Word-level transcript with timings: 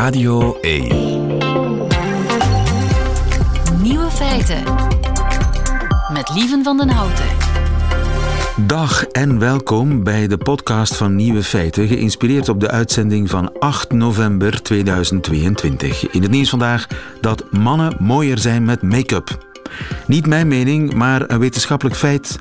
Radio 0.00 0.58
1. 0.60 0.88
Nieuwe 3.82 4.10
feiten. 4.10 4.62
Met 6.12 6.30
Lieven 6.34 6.64
van 6.64 6.76
den 6.76 6.88
Houten. 6.88 7.24
Dag 8.56 9.04
en 9.04 9.38
welkom 9.38 10.04
bij 10.04 10.26
de 10.26 10.36
podcast 10.38 10.96
van 10.96 11.16
Nieuwe 11.16 11.42
Feiten, 11.42 11.88
geïnspireerd 11.88 12.48
op 12.48 12.60
de 12.60 12.70
uitzending 12.70 13.30
van 13.30 13.58
8 13.58 13.92
november 13.92 14.62
2022. 14.62 16.10
In 16.10 16.22
het 16.22 16.30
nieuws 16.30 16.50
vandaag 16.50 16.86
dat 17.20 17.44
mannen 17.50 17.96
mooier 17.98 18.38
zijn 18.38 18.64
met 18.64 18.82
make-up. 18.82 19.38
Niet 20.06 20.26
mijn 20.26 20.48
mening, 20.48 20.94
maar 20.94 21.30
een 21.30 21.38
wetenschappelijk 21.38 21.96
feit. 21.96 22.38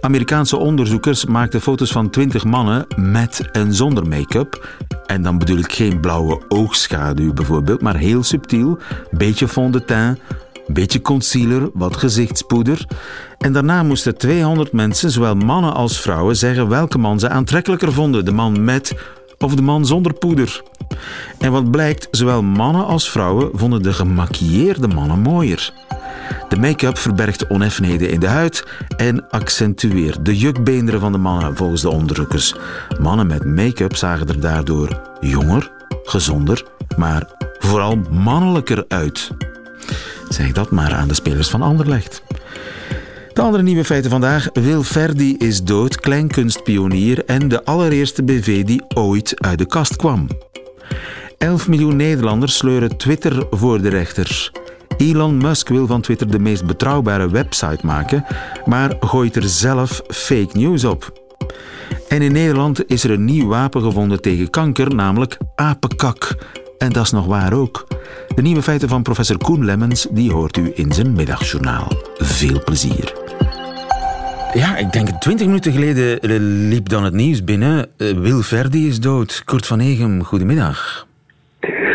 Amerikaanse 0.00 0.56
onderzoekers 0.56 1.24
maakten 1.24 1.60
foto's 1.60 1.92
van 1.92 2.10
20 2.10 2.44
mannen 2.44 2.86
met 2.96 3.48
en 3.52 3.74
zonder 3.74 4.08
make-up. 4.08 4.68
En 5.06 5.22
dan 5.22 5.38
bedoel 5.38 5.58
ik 5.58 5.72
geen 5.72 6.00
blauwe 6.00 6.42
oogschaduw 6.48 7.32
bijvoorbeeld, 7.32 7.80
maar 7.80 7.96
heel 7.96 8.22
subtiel. 8.22 8.78
Beetje 9.10 9.48
fond 9.48 9.72
de 9.72 9.84
teint, 9.84 10.18
beetje 10.66 11.00
concealer, 11.00 11.70
wat 11.74 11.96
gezichtspoeder. 11.96 12.86
En 13.38 13.52
daarna 13.52 13.82
moesten 13.82 14.18
200 14.18 14.72
mensen, 14.72 15.10
zowel 15.10 15.34
mannen 15.34 15.74
als 15.74 16.00
vrouwen, 16.00 16.36
zeggen 16.36 16.68
welke 16.68 16.98
man 16.98 17.18
ze 17.18 17.28
aantrekkelijker 17.28 17.92
vonden: 17.92 18.24
de 18.24 18.32
man 18.32 18.64
met 18.64 18.94
of 19.38 19.54
de 19.54 19.62
man 19.62 19.86
zonder 19.86 20.12
poeder. 20.12 20.62
En 21.38 21.52
wat 21.52 21.70
blijkt, 21.70 22.08
zowel 22.10 22.42
mannen 22.42 22.86
als 22.86 23.10
vrouwen 23.10 23.50
vonden 23.52 23.82
de 23.82 23.92
gemaquilleerde 23.92 24.88
mannen 24.88 25.18
mooier. 25.18 25.72
De 26.48 26.56
make-up 26.56 26.98
verbergt 26.98 27.46
oneffenheden 27.46 28.10
in 28.10 28.20
de 28.20 28.28
huid 28.28 28.64
en 28.96 29.28
accentueert 29.30 30.24
de 30.24 30.38
jukbeenderen 30.38 31.00
van 31.00 31.12
de 31.12 31.18
mannen 31.18 31.56
volgens 31.56 31.82
de 31.82 31.90
onderzoekers. 31.90 32.54
Mannen 33.00 33.26
met 33.26 33.44
make-up 33.44 33.96
zagen 33.96 34.28
er 34.28 34.40
daardoor 34.40 35.00
jonger, 35.20 35.70
gezonder, 36.04 36.64
maar 36.96 37.28
vooral 37.58 37.96
mannelijker 38.10 38.84
uit. 38.88 39.30
Zeg 40.28 40.52
dat 40.52 40.70
maar 40.70 40.94
aan 40.94 41.08
de 41.08 41.14
spelers 41.14 41.48
van 41.48 41.62
Anderlecht. 41.62 42.22
De 43.32 43.40
andere 43.40 43.62
nieuwe 43.62 43.84
feiten 43.84 44.10
vandaag. 44.10 44.48
Wil 44.52 44.82
Verdi 44.82 45.36
is 45.36 45.62
dood, 45.62 46.00
kleinkunstpionier 46.00 47.24
en 47.24 47.48
de 47.48 47.64
allereerste 47.64 48.22
BV 48.22 48.64
die 48.64 48.82
ooit 48.94 49.34
uit 49.36 49.58
de 49.58 49.66
kast 49.66 49.96
kwam. 49.96 50.28
11 51.38 51.68
miljoen 51.68 51.96
Nederlanders 51.96 52.56
sleuren 52.56 52.96
Twitter 52.96 53.46
voor 53.50 53.80
de 53.80 53.88
rechter. 53.88 54.50
Elon 55.00 55.36
Musk 55.36 55.68
wil 55.68 55.86
van 55.86 56.00
Twitter 56.00 56.30
de 56.30 56.38
meest 56.38 56.66
betrouwbare 56.66 57.30
website 57.30 57.86
maken, 57.86 58.24
maar 58.64 58.96
gooit 59.00 59.36
er 59.36 59.42
zelf 59.42 60.02
fake 60.08 60.58
news 60.58 60.84
op. 60.84 61.12
En 62.08 62.22
in 62.22 62.32
Nederland 62.32 62.90
is 62.90 63.04
er 63.04 63.10
een 63.10 63.24
nieuw 63.24 63.48
wapen 63.48 63.82
gevonden 63.82 64.20
tegen 64.20 64.50
kanker, 64.50 64.94
namelijk 64.94 65.38
apenkak. 65.54 66.36
En 66.78 66.92
dat 66.92 67.04
is 67.04 67.10
nog 67.10 67.26
waar 67.26 67.52
ook. 67.52 67.86
De 68.34 68.42
nieuwe 68.42 68.62
feiten 68.62 68.88
van 68.88 69.02
professor 69.02 69.38
Koen 69.38 69.64
Lemmens, 69.64 70.06
die 70.10 70.32
hoort 70.32 70.56
u 70.56 70.72
in 70.74 70.92
zijn 70.92 71.12
middagjournaal. 71.12 71.88
Veel 72.14 72.64
plezier. 72.64 73.12
Ja, 74.54 74.76
ik 74.76 74.92
denk 74.92 75.08
twintig 75.08 75.46
minuten 75.46 75.72
geleden 75.72 76.18
liep 76.68 76.88
dan 76.88 77.04
het 77.04 77.14
nieuws 77.14 77.44
binnen. 77.44 77.86
Eh, 77.96 78.10
Wil 78.10 78.40
Verdi 78.40 78.88
is 78.88 79.00
dood. 79.00 79.42
Kurt 79.44 79.66
van 79.66 79.80
Egem, 79.80 80.24
goedemiddag. 80.24 81.06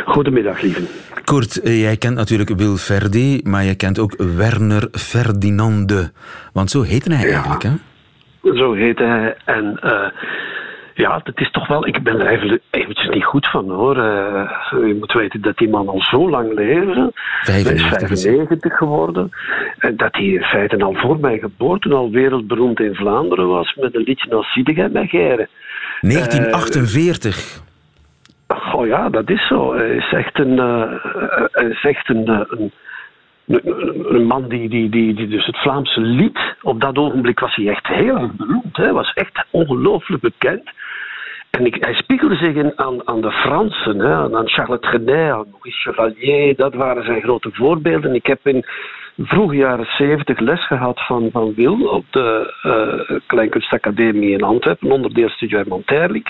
Goedemiddag, 0.05 0.61
lieve. 0.61 0.81
Kurt, 1.25 1.61
eh, 1.61 1.81
jij 1.81 1.97
kent 1.97 2.15
natuurlijk 2.15 2.49
Wil 2.49 2.77
Verdi, 2.77 3.41
maar 3.43 3.63
je 3.63 3.75
kent 3.75 3.99
ook 3.99 4.15
Werner 4.37 4.87
Ferdinande. 4.91 6.11
Want 6.53 6.69
zo 6.69 6.81
heette 6.81 7.13
hij 7.13 7.31
eigenlijk, 7.31 7.63
hè? 7.63 7.71
Zo 8.53 8.73
heette 8.73 9.03
hij. 9.03 9.35
En 9.45 9.79
uh, 9.83 10.07
ja, 10.93 11.21
het 11.23 11.39
is 11.39 11.51
toch 11.51 11.67
wel... 11.67 11.87
Ik 11.87 12.03
ben 12.03 12.19
er 12.19 12.27
even 12.27 12.61
eventjes 12.69 13.09
niet 13.09 13.23
goed 13.23 13.47
van, 13.47 13.69
hoor. 13.69 13.97
Uh, 13.97 14.51
je 14.71 14.95
moet 14.99 15.13
weten 15.13 15.41
dat 15.41 15.57
die 15.57 15.69
man 15.69 15.87
al 15.87 16.01
zo 16.01 16.29
lang 16.29 16.53
leefde. 16.53 17.11
95. 17.41 17.99
Hij 17.99 18.09
is 18.09 18.23
95 18.23 18.77
geworden. 18.77 19.31
En 19.77 19.97
dat 19.97 20.15
hij 20.15 20.25
in 20.25 20.43
feite 20.43 20.83
al 20.83 20.93
voor 20.93 21.19
mijn 21.19 21.39
geboorte 21.39 21.93
al 21.93 22.11
wereldberoemd 22.11 22.79
in 22.79 22.95
Vlaanderen 22.95 23.47
was... 23.47 23.75
met 23.75 23.95
een 23.95 24.03
liedje 24.03 24.35
als 24.35 24.53
Ziedegem 24.53 24.91
bij 24.91 25.07
Geren. 25.07 25.47
1948. 26.01 27.63
Oh 28.75 28.87
ja, 28.87 29.09
dat 29.09 29.29
is 29.29 29.47
zo. 29.47 29.73
Hij 29.75 29.95
is 29.95 30.11
echt 30.11 30.39
een, 30.39 30.57
uh, 30.57 30.91
hij 31.51 31.67
is 31.69 31.83
echt 31.83 32.09
een, 32.09 32.27
een, 32.27 32.71
een, 33.45 34.15
een, 34.15 34.25
man 34.25 34.47
die, 34.47 34.69
die, 34.69 34.89
die, 34.89 35.13
die 35.13 35.27
dus 35.27 35.45
het 35.45 35.57
Vlaamse 35.57 36.01
lied, 36.01 36.39
op 36.61 36.81
dat 36.81 36.97
ogenblik 36.97 37.39
was 37.39 37.55
hij 37.55 37.67
echt 37.67 37.87
heel 37.87 38.17
erg 38.17 38.31
beroemd. 38.31 38.77
Hij 38.77 38.93
was 38.93 39.13
echt 39.13 39.45
ongelooflijk 39.49 40.21
bekend. 40.21 40.69
En 41.49 41.65
ik, 41.65 41.77
hij 41.79 41.93
spiegelde 41.93 42.35
zich 42.35 42.55
in, 42.55 42.71
aan, 42.75 43.07
aan 43.07 43.21
de 43.21 43.31
Fransen, 43.31 43.99
hè, 43.99 44.37
aan 44.37 44.49
Charles 44.49 44.79
Trenet, 44.79 45.31
aan 45.31 45.47
Maurice 45.51 45.79
Chevalier, 45.79 46.55
dat 46.55 46.73
waren 46.73 47.05
zijn 47.05 47.21
grote 47.21 47.49
voorbeelden. 47.53 48.15
Ik 48.15 48.25
heb 48.25 48.39
in 48.43 48.65
vroege 49.17 49.55
jaren 49.55 49.85
zeventig 49.85 50.39
les 50.39 50.67
gehad 50.67 51.05
van, 51.05 51.29
van 51.31 51.53
Wil 51.53 51.87
op 51.87 52.05
de 52.09 52.53
uh, 52.63 53.19
Kleinkunstacademie 53.25 54.31
in 54.31 54.43
Antwerpen, 54.43 54.91
onderdeel 54.91 55.29
Studio 55.29 55.63
Monterlik. 55.67 56.29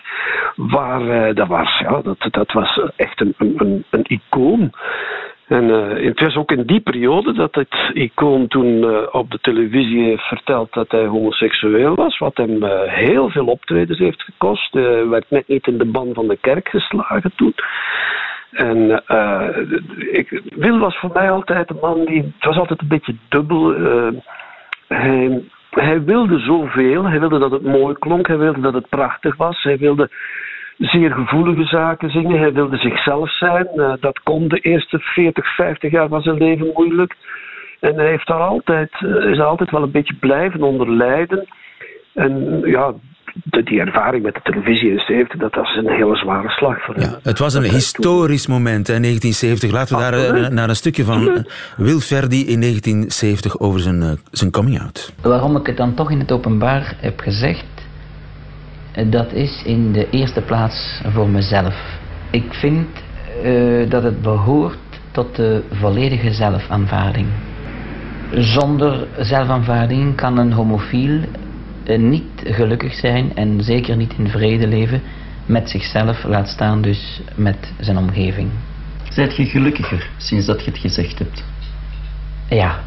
Waar 0.56 1.02
uh, 1.02 1.36
dat 1.36 1.48
was, 1.48 1.80
ja, 1.80 2.02
dat, 2.02 2.28
dat 2.32 2.52
was 2.52 2.82
echt 2.96 3.22
een, 3.22 3.34
een, 3.38 3.86
een 3.90 4.06
icoon. 4.08 4.72
En 5.48 5.64
uh, 5.64 6.06
het 6.06 6.20
was 6.20 6.36
ook 6.36 6.52
in 6.52 6.64
die 6.64 6.80
periode 6.80 7.34
dat 7.34 7.56
het 7.56 7.76
icoon 7.94 8.48
toen 8.48 8.86
op 9.12 9.32
de 9.32 9.40
televisie 9.42 10.04
heeft 10.04 10.28
verteld 10.28 10.74
dat 10.74 10.92
hij 10.92 11.06
homoseksueel 11.06 11.96
was, 11.96 12.18
wat 12.18 12.38
hem 12.38 12.64
heel 12.88 13.30
veel 13.30 13.46
optredens 13.46 14.00
heeft 14.00 14.22
gekost. 14.22 14.74
Hij 14.74 15.08
werd 15.08 15.26
net 15.30 15.48
niet 15.48 15.68
in 15.68 15.78
de 15.78 15.86
ban 15.86 16.14
van 16.14 16.28
de 16.28 16.38
kerk 16.42 16.70
geslagen 16.70 17.32
toen. 17.36 17.54
En 18.52 19.04
ik, 20.12 20.42
Wil 20.56 20.80
was 20.80 20.98
voor 20.98 21.12
mij 21.14 21.32
altijd 21.32 21.70
een 21.70 21.78
man 21.82 22.06
die. 22.06 22.22
Het 22.22 22.46
was 22.46 22.58
altijd 22.58 22.82
een 22.82 22.88
beetje 22.88 23.16
dubbel. 23.30 23.76
hij, 24.88 25.44
hij 25.70 26.04
wilde 26.04 26.40
zoveel. 26.40 27.06
Hij 27.06 27.20
wilde 27.20 27.40
dat 27.40 27.52
het 27.52 27.62
mooi 27.62 27.96
klonk. 28.00 28.28
Hij 28.28 28.38
wilde 28.38 28.62
dat 28.62 28.74
het 28.74 28.90
prachtig 28.90 29.36
was. 29.36 29.64
Hij 29.64 29.78
wilde 29.78 30.10
zeer 30.78 31.12
gevoelige 31.12 31.64
zaken 31.64 32.10
zingen. 32.10 32.40
Hij 32.40 32.54
wilde 32.54 32.78
zichzelf 32.78 33.30
zijn. 33.32 33.68
Uh, 33.76 33.94
dat 34.00 34.20
kon 34.20 34.48
de 34.48 34.60
eerste 34.60 35.00
40, 35.00 35.56
50 35.56 35.92
jaar 35.92 36.08
van 36.08 36.22
zijn 36.22 36.38
leven 36.38 36.72
moeilijk. 36.74 37.16
En 37.80 37.96
hij 37.96 38.08
heeft 38.08 38.28
daar 38.28 38.42
altijd, 38.42 38.92
is 39.02 39.40
altijd 39.40 39.72
wel 39.72 39.84
een 39.84 39.92
beetje 39.92 40.16
blijven 40.16 40.62
onder 40.62 40.92
lijden. 40.92 41.48
En 42.14 42.62
ja, 42.64 42.94
die 43.44 43.80
ervaring 43.80 44.24
met 44.24 44.34
de 44.34 44.40
televisie 44.44 44.90
in 44.90 44.96
de 44.96 45.04
70, 45.08 45.40
dat 45.40 45.56
was 45.56 45.76
een 45.76 45.90
hele 45.90 46.16
zware 46.16 46.50
slag 46.50 46.84
voor 46.84 46.96
hem. 46.96 47.04
Ja, 47.04 47.20
het 47.24 47.40
was 47.40 47.54
een 47.54 47.64
historisch 47.64 48.48
moment 48.48 48.90
in 48.90 49.02
1970. 49.02 49.72
Laten 49.72 49.96
we 49.96 50.02
daar 50.02 50.38
uh, 50.38 50.48
naar 50.48 50.70
een 50.70 50.76
stukje 50.76 51.04
van 51.04 51.46
Wil 51.78 52.00
Verdi 52.00 52.40
in 52.48 52.62
1970 52.62 53.60
over 53.60 53.80
zijn, 53.80 54.20
zijn 54.32 54.52
coming-out. 54.52 55.14
Waarom 55.22 55.56
ik 55.56 55.66
het 55.66 55.78
dan 55.78 55.94
toch 55.94 56.12
in 56.12 56.20
het 56.20 56.32
openbaar 56.32 56.96
heb 57.00 57.20
gezegd, 57.20 57.66
dat 59.10 59.34
is 59.34 59.64
in 59.66 59.92
de 59.92 60.10
eerste 60.10 60.42
plaats 60.42 61.02
voor 61.14 61.30
mezelf. 61.30 61.76
Ik 62.32 62.54
vind 62.54 62.88
uh, 63.44 63.90
dat 63.90 64.04
het 64.04 64.22
behoort 64.22 64.78
tot 65.12 65.36
de 65.36 65.64
volledige 65.72 66.34
zelfaanvaarding. 66.34 67.28
Zonder 68.32 69.08
zelfaanvaarding 69.18 70.16
kan 70.16 70.38
een 70.38 70.52
homofiel 70.52 71.20
niet 71.88 72.42
gelukkig 72.44 72.94
zijn 72.94 73.36
en 73.36 73.64
zeker 73.64 73.96
niet 73.96 74.14
in 74.18 74.28
vrede 74.28 74.68
leven 74.68 75.02
met 75.46 75.70
zichzelf, 75.70 76.24
laat 76.24 76.48
staan 76.48 76.82
dus 76.82 77.22
met 77.36 77.74
zijn 77.80 77.98
omgeving. 77.98 78.50
Zijt 79.10 79.36
je 79.36 79.46
gelukkiger 79.46 80.10
sinds 80.18 80.46
dat 80.46 80.66
je 80.66 80.72
het 80.72 80.80
gezegd 80.80 81.20
hebt? 81.20 81.46
Ja, 82.50 82.80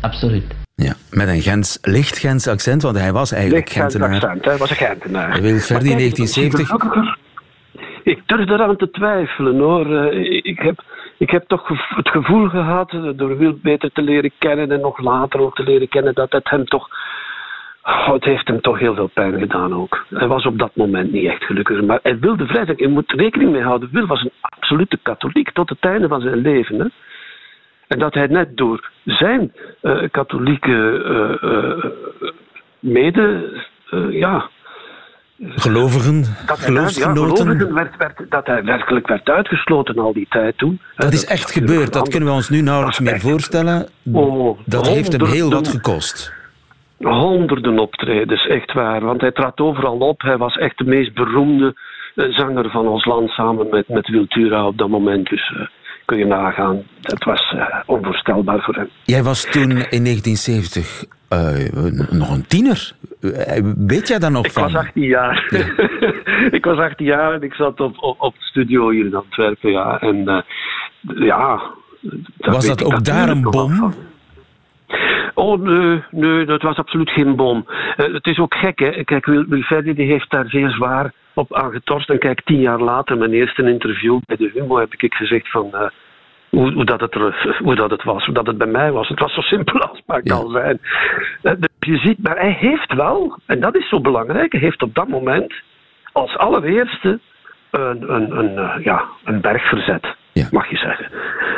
absoluut. 0.00 0.44
Ja, 0.74 0.94
met 1.10 1.28
een 1.28 1.40
Gens, 1.40 1.78
licht 1.82 2.18
Gens 2.18 2.48
accent, 2.48 2.82
want 2.82 2.98
hij 2.98 3.12
was 3.12 3.32
eigenlijk 3.32 3.68
licht 3.68 3.80
Gentenaar. 3.80 4.14
accent, 4.14 4.44
hij 4.44 4.56
was 4.56 4.70
een 4.70 4.76
Gentenaar. 4.76 5.40
Wil 5.40 5.58
Verdi 5.58 5.90
in 5.90 5.96
1970... 5.96 7.20
Ik 8.04 8.22
durf 8.26 8.48
eraan 8.48 8.76
te 8.76 8.90
twijfelen 8.90 9.58
hoor. 9.58 10.12
Ik 10.42 10.58
heb, 10.58 10.84
ik 11.18 11.30
heb 11.30 11.44
toch 11.46 11.68
het 11.88 12.08
gevoel 12.08 12.48
gehad, 12.48 12.90
door 13.16 13.38
Wil 13.38 13.58
beter 13.62 13.92
te 13.92 14.02
leren 14.02 14.32
kennen 14.38 14.70
en 14.70 14.80
nog 14.80 14.98
later 14.98 15.40
ook 15.40 15.54
te 15.54 15.62
leren 15.62 15.88
kennen, 15.88 16.14
dat 16.14 16.32
het 16.32 16.50
hem 16.50 16.64
toch. 16.64 16.88
Oh, 17.82 18.12
het 18.12 18.24
heeft 18.24 18.48
hem 18.48 18.60
toch 18.60 18.78
heel 18.78 18.94
veel 18.94 19.10
pijn 19.14 19.38
gedaan 19.38 19.74
ook. 19.74 20.06
Hij 20.08 20.26
was 20.26 20.46
op 20.46 20.58
dat 20.58 20.70
moment 20.74 21.12
niet 21.12 21.26
echt 21.26 21.44
gelukkig. 21.44 21.82
Maar 21.82 21.98
hij 22.02 22.18
wilde 22.18 22.46
vrij 22.46 22.64
zijn. 22.64 22.78
Je 22.78 22.88
moet 22.88 23.12
rekening 23.12 23.50
mee 23.50 23.62
houden. 23.62 23.88
Wil 23.92 24.06
was 24.06 24.22
een 24.22 24.32
absolute 24.40 24.98
katholiek 25.02 25.50
tot 25.52 25.68
het 25.68 25.80
einde 25.80 26.08
van 26.08 26.20
zijn 26.20 26.36
leven. 26.36 26.78
Hè? 26.78 26.86
En 27.88 27.98
dat 27.98 28.14
hij 28.14 28.26
net 28.26 28.56
door 28.56 28.90
zijn 29.04 29.52
uh, 29.82 30.02
katholieke 30.10 31.02
uh, 31.42 31.90
mede, 32.78 33.52
ja, 34.10 34.48
gelovigen, 35.38 36.24
dat 36.46 36.58
geloofsgenoten. 36.58 37.58
Ja, 37.58 37.72
werd, 37.72 37.96
werd, 37.96 38.30
dat 38.30 38.46
hij 38.46 38.64
werkelijk 38.64 39.06
werd 39.06 39.28
uitgesloten 39.28 39.98
al 39.98 40.12
die 40.12 40.26
tijd 40.28 40.58
toen. 40.58 40.80
Dat 40.96 41.12
is 41.12 41.26
echt 41.26 41.50
gebeurd, 41.50 41.92
dat 41.92 42.08
kunnen 42.08 42.28
we 42.28 42.34
ons 42.34 42.48
nu 42.48 42.60
nauwelijks 42.60 43.00
meer 43.00 43.20
voorstellen. 43.20 43.88
Oh, 44.12 44.58
dat 44.66 44.88
heeft 44.88 45.12
hem 45.12 45.26
heel 45.26 45.50
wat 45.50 45.68
gekost. 45.68 46.40
Honderden 47.02 47.78
optredens, 47.78 48.46
echt 48.46 48.72
waar. 48.72 49.04
Want 49.04 49.20
hij 49.20 49.32
trad 49.32 49.60
overal 49.60 49.98
op. 49.98 50.22
Hij 50.22 50.36
was 50.36 50.56
echt 50.56 50.78
de 50.78 50.84
meest 50.84 51.14
beroemde 51.14 51.74
zanger 52.14 52.70
van 52.70 52.86
ons 52.86 53.04
land 53.04 53.30
samen 53.30 53.68
met, 53.70 53.88
met 53.88 54.08
Wiltura 54.08 54.66
op 54.66 54.78
dat 54.78 54.88
moment. 54.88 55.28
Dus 55.28 55.52
kun 56.04 56.18
je 56.18 56.26
nagaan, 56.26 56.82
dat 57.00 57.24
was 57.24 57.54
onvoorstelbaar 57.86 58.60
voor 58.60 58.74
hem. 58.74 58.88
Jij 59.04 59.22
was 59.22 59.50
toen 59.50 59.70
in 59.70 60.04
1970 60.04 61.04
nog 62.10 62.30
een 62.30 62.46
tiener. 62.46 62.92
Weet 63.76 64.08
jij 64.08 64.18
daar 64.18 64.30
nog 64.30 64.44
ik 64.44 64.52
van? 64.52 64.66
Ik 64.68 64.72
was 64.72 64.84
18 64.84 65.02
jaar. 65.02 65.46
ik 66.50 66.64
was 66.64 66.78
18 66.78 67.06
jaar 67.06 67.32
en 67.32 67.42
ik 67.42 67.54
zat 67.54 67.80
op, 67.80 67.96
op, 68.02 68.20
op 68.20 68.34
het 68.34 68.42
studio 68.42 68.90
hier 68.90 69.04
in 69.04 69.14
Antwerpen. 69.14 69.70
Ja. 69.70 70.00
En 70.00 70.44
ja... 71.00 71.62
Dat 72.36 72.54
was 72.54 72.66
dat 72.66 72.84
ook 72.84 73.04
daar 73.04 73.28
een 73.28 73.42
bom? 73.42 73.94
Oh 75.34 75.60
nee, 75.60 76.02
nee, 76.10 76.44
dat 76.44 76.62
was 76.62 76.76
absoluut 76.76 77.10
geen 77.10 77.36
bom. 77.36 77.64
Uh, 77.68 78.14
het 78.14 78.26
is 78.26 78.38
ook 78.38 78.54
gek, 78.54 78.78
hè. 78.78 79.04
Kijk, 79.04 79.26
Wil, 79.26 79.44
Wilfredi 79.48 79.94
die 79.94 80.06
heeft 80.06 80.30
daar 80.30 80.48
zeer 80.48 80.70
zwaar 80.70 81.12
op 81.34 81.54
aangetorst. 81.54 82.10
En 82.10 82.18
kijk, 82.18 82.42
tien 82.44 82.60
jaar 82.60 82.80
later, 82.80 83.16
mijn 83.16 83.32
eerste 83.32 83.70
interview 83.70 84.20
bij 84.26 84.36
de 84.36 84.50
Humo, 84.54 84.78
heb 84.78 84.94
ik 84.94 85.14
gezegd 85.14 85.50
van... 85.50 85.70
Uh, 85.72 85.86
hoe, 86.48 86.72
hoe, 86.72 86.84
dat 86.84 87.00
het 87.00 87.14
er, 87.14 87.56
hoe 87.62 87.74
dat 87.74 87.90
het 87.90 88.02
was, 88.02 88.24
hoe 88.24 88.34
dat 88.34 88.46
het 88.46 88.58
bij 88.58 88.66
mij 88.66 88.92
was. 88.92 89.08
Het 89.08 89.18
was 89.18 89.34
zo 89.34 89.40
simpel 89.40 89.80
als 89.80 89.96
het 89.96 90.06
maar 90.06 90.20
ja. 90.22 90.36
kan 90.36 90.50
zijn. 90.50 90.80
Uh, 91.42 91.52
je 91.78 91.96
ziet, 91.96 92.18
maar 92.22 92.36
hij 92.36 92.56
heeft 92.58 92.94
wel, 92.94 93.38
en 93.46 93.60
dat 93.60 93.76
is 93.76 93.88
zo 93.88 94.00
belangrijk, 94.00 94.52
hij 94.52 94.60
heeft 94.60 94.82
op 94.82 94.94
dat 94.94 95.08
moment 95.08 95.54
als 96.12 96.36
allereerste 96.36 97.20
een, 97.70 98.14
een, 98.14 98.38
een, 98.38 98.82
ja, 98.82 99.04
een 99.24 99.40
berg 99.40 99.68
verzet. 99.68 100.16
Ja. 100.32 100.48
Mag 100.50 100.70
je 100.70 100.76
zeggen. 100.76 101.08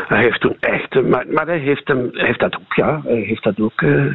Hij 0.08 0.22
heeft 0.22 0.40
toen 0.40 0.56
echt, 0.60 1.02
maar, 1.02 1.24
maar 1.28 1.46
hij 1.46 1.58
heeft, 1.58 1.88
hem, 1.88 2.08
heeft 2.12 2.40
dat 2.40 2.54
ook, 2.56 2.74
ja, 2.74 3.00
hij 3.04 3.20
heeft 3.20 3.42
dat 3.42 3.60
ook, 3.60 3.80
uh, 3.80 4.14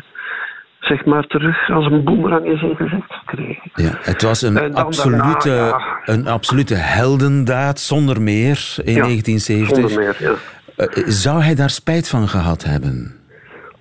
zeg 0.79 1.05
maar, 1.05 1.27
terug 1.27 1.69
als 1.69 1.85
een 1.85 2.03
boemerang 2.03 2.45
in 2.45 2.57
zijn 2.57 2.75
gezicht 2.75 3.13
gekregen. 3.25 3.71
Ja, 3.73 3.91
het 4.01 4.21
was 4.21 4.41
een, 4.41 4.75
absolute, 4.75 5.49
daarna, 5.49 5.77
ja. 5.77 5.99
een 6.05 6.27
absolute 6.27 6.75
heldendaad, 6.75 7.79
zonder 7.79 8.21
meer, 8.21 8.75
in 8.83 8.93
ja, 8.93 9.01
1970. 9.01 9.77
Zonder 9.77 9.97
meer, 9.97 10.15
ja. 10.19 10.87
Uh, 10.97 11.03
zou 11.07 11.41
hij 11.41 11.55
daar 11.55 11.69
spijt 11.69 12.09
van 12.09 12.27
gehad 12.27 12.63
hebben? 12.63 13.18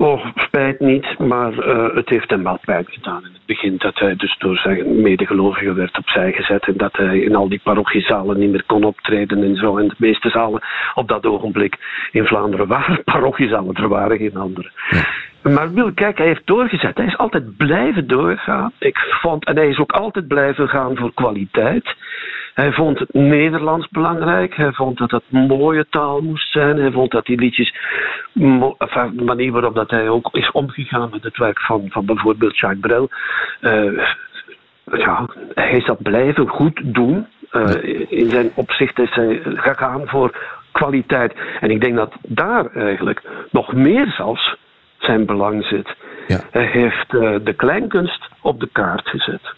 Oh, 0.01 0.27
spijt 0.35 0.81
niet, 0.81 1.19
maar 1.19 1.53
uh, 1.53 1.95
het 1.95 2.09
heeft 2.09 2.31
hem 2.31 2.43
wel 2.43 2.59
pijn 2.65 2.85
gedaan 2.89 3.25
in 3.25 3.33
het 3.33 3.47
begin. 3.47 3.75
Dat 3.79 3.99
hij 3.99 4.17
dus 4.17 4.39
door 4.39 4.57
zijn 4.57 5.01
medegelovigen 5.03 5.75
werd 5.75 5.99
opzij 5.99 6.33
gezet. 6.33 6.67
En 6.67 6.77
dat 6.77 6.97
hij 6.97 7.19
in 7.19 7.35
al 7.35 7.49
die 7.49 7.61
parochiezalen 7.63 8.39
niet 8.39 8.51
meer 8.51 8.65
kon 8.67 8.85
optreden 8.85 9.43
en 9.43 9.57
zo. 9.57 9.79
En 9.79 9.89
de 9.89 9.95
meeste 9.99 10.29
zalen 10.29 10.63
op 10.95 11.09
dat 11.09 11.27
ogenblik 11.27 11.77
in 12.13 12.27
Vlaanderen 12.27 12.67
waren 12.67 13.05
parochiezalen. 13.13 13.75
Er 13.75 13.89
waren 13.89 14.19
geen 14.19 14.37
andere. 14.37 14.71
Ja. 14.91 15.51
Maar 15.51 15.73
Wil, 15.73 15.93
kijk, 15.93 16.19
hij 16.19 16.27
heeft 16.27 16.47
doorgezet. 16.47 16.97
Hij 16.97 17.07
is 17.07 17.19
altijd 17.19 17.57
blijven 17.57 18.07
doorgaan. 18.07 18.73
Ik 18.79 18.99
vond, 18.99 19.47
en 19.47 19.57
hij 19.57 19.69
is 19.69 19.79
ook 19.79 19.93
altijd 19.93 20.29
blijven 20.29 20.69
gaan 20.69 20.97
voor 20.97 21.15
kwaliteit. 21.15 21.95
Hij 22.59 22.73
vond 22.73 22.99
het 22.99 23.13
Nederlands 23.13 23.89
belangrijk. 23.89 24.55
Hij 24.55 24.73
vond 24.73 24.99
dat 24.99 25.11
het 25.11 25.31
mooie 25.31 25.87
taal 25.91 26.21
moest 26.21 26.53
zijn. 26.53 26.79
Hij 26.79 26.91
vond 26.91 27.11
dat 27.11 27.27
die 27.27 27.39
liedjes, 27.39 27.75
enfin, 28.79 29.17
de 29.17 29.25
manier 29.25 29.53
waarop 29.53 29.75
dat 29.75 29.91
hij 29.91 30.09
ook 30.09 30.29
is 30.33 30.51
omgegaan 30.51 31.11
met 31.11 31.23
het 31.23 31.37
werk 31.37 31.61
van, 31.61 31.87
van 31.89 32.05
bijvoorbeeld 32.07 32.59
Jacques 32.59 32.81
Brel. 32.81 33.09
Uh, 33.61 34.07
ja, 34.85 35.29
hij 35.55 35.71
is 35.71 35.85
dat 35.85 36.03
blijven 36.03 36.49
goed 36.49 36.81
doen. 36.85 37.27
Uh, 37.53 38.09
in 38.09 38.31
zijn 38.31 38.51
opzicht 38.55 38.99
is 38.99 39.15
hij 39.15 39.41
gegaan 39.45 40.03
voor 40.07 40.39
kwaliteit. 40.73 41.35
En 41.61 41.71
ik 41.71 41.81
denk 41.81 41.97
dat 41.97 42.15
daar 42.23 42.67
eigenlijk 42.75 43.23
nog 43.51 43.73
meer 43.73 44.07
zelfs 44.17 44.57
zijn 44.99 45.27
belang 45.27 45.65
zit. 45.65 45.97
Ja. 46.27 46.41
Hij 46.51 46.67
heeft 46.67 47.13
uh, 47.13 47.37
de 47.43 47.53
kleinkunst 47.53 48.29
op 48.41 48.61
de 48.61 48.69
kaart 48.73 49.09
gezet 49.09 49.57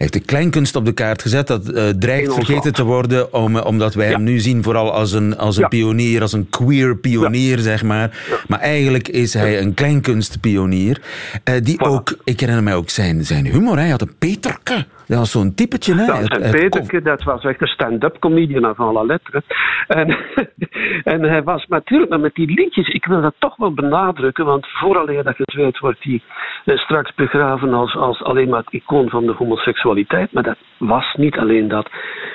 heeft 0.00 0.12
de 0.12 0.20
kleinkunst 0.20 0.76
op 0.76 0.84
de 0.84 0.92
kaart 0.92 1.22
gezet. 1.22 1.46
Dat 1.46 1.70
uh, 1.70 1.88
dreigt 1.88 2.34
vergeten 2.34 2.72
te 2.72 2.84
worden, 2.84 3.32
om, 3.32 3.56
omdat 3.56 3.94
wij 3.94 4.06
ja. 4.06 4.12
hem 4.12 4.22
nu 4.22 4.38
zien 4.38 4.62
vooral 4.62 4.92
als 4.92 5.12
een, 5.12 5.36
als 5.36 5.56
een 5.56 5.62
ja. 5.62 5.68
pionier, 5.68 6.22
als 6.22 6.32
een 6.32 6.48
queer 6.50 6.96
pionier, 6.96 7.56
ja. 7.56 7.62
zeg 7.62 7.82
maar. 7.82 8.18
Maar 8.46 8.60
eigenlijk 8.60 9.08
is 9.08 9.34
hij 9.34 9.60
een 9.60 9.74
kleinkunstpionier. 9.74 11.02
Uh, 11.44 11.54
die 11.62 11.74
voilà. 11.74 11.86
ook, 11.86 12.16
ik 12.24 12.40
herinner 12.40 12.64
mij 12.64 12.74
ook 12.74 12.90
zijn, 12.90 13.24
zijn 13.24 13.46
humor. 13.46 13.78
Hij 13.78 13.88
had 13.88 14.00
een 14.00 14.14
Peterke. 14.18 14.86
Dat 15.10 15.18
was 15.18 15.30
zo'n 15.30 15.54
typetje, 15.54 15.94
hè? 15.94 16.06
Dat 16.06 16.50
Peterke, 16.50 17.02
dat 17.02 17.22
was 17.22 17.44
echt 17.44 17.60
een 17.60 17.66
stand-up 17.66 18.18
comedian 18.18 18.66
avant 18.66 18.94
la 18.94 19.02
lettre. 19.02 19.42
En, 19.86 20.16
en 21.14 21.22
hij 21.22 21.42
was 21.42 21.66
natuurlijk, 21.66 22.10
maar 22.10 22.20
met 22.20 22.34
die 22.34 22.54
liedjes, 22.54 22.88
ik 22.88 23.04
wil 23.04 23.20
dat 23.20 23.34
toch 23.38 23.56
wel 23.56 23.74
benadrukken, 23.74 24.44
want 24.44 24.66
vooraleer 24.66 25.22
dat 25.22 25.36
je 25.36 25.42
het 25.46 25.54
weet, 25.54 25.78
wordt 25.78 26.02
hij 26.02 26.22
uh, 26.64 26.78
straks 26.78 27.14
begraven 27.14 27.74
als, 27.74 27.96
als 27.96 28.22
alleen 28.22 28.48
maar 28.48 28.58
het 28.58 28.72
icoon 28.72 29.08
van 29.08 29.26
de 29.26 29.32
homoseksualiteit. 29.32 30.32
Maar 30.32 30.42
dat 30.42 30.58
was 30.78 31.14
niet 31.16 31.36
alleen 31.36 31.68
dat. 31.68 31.90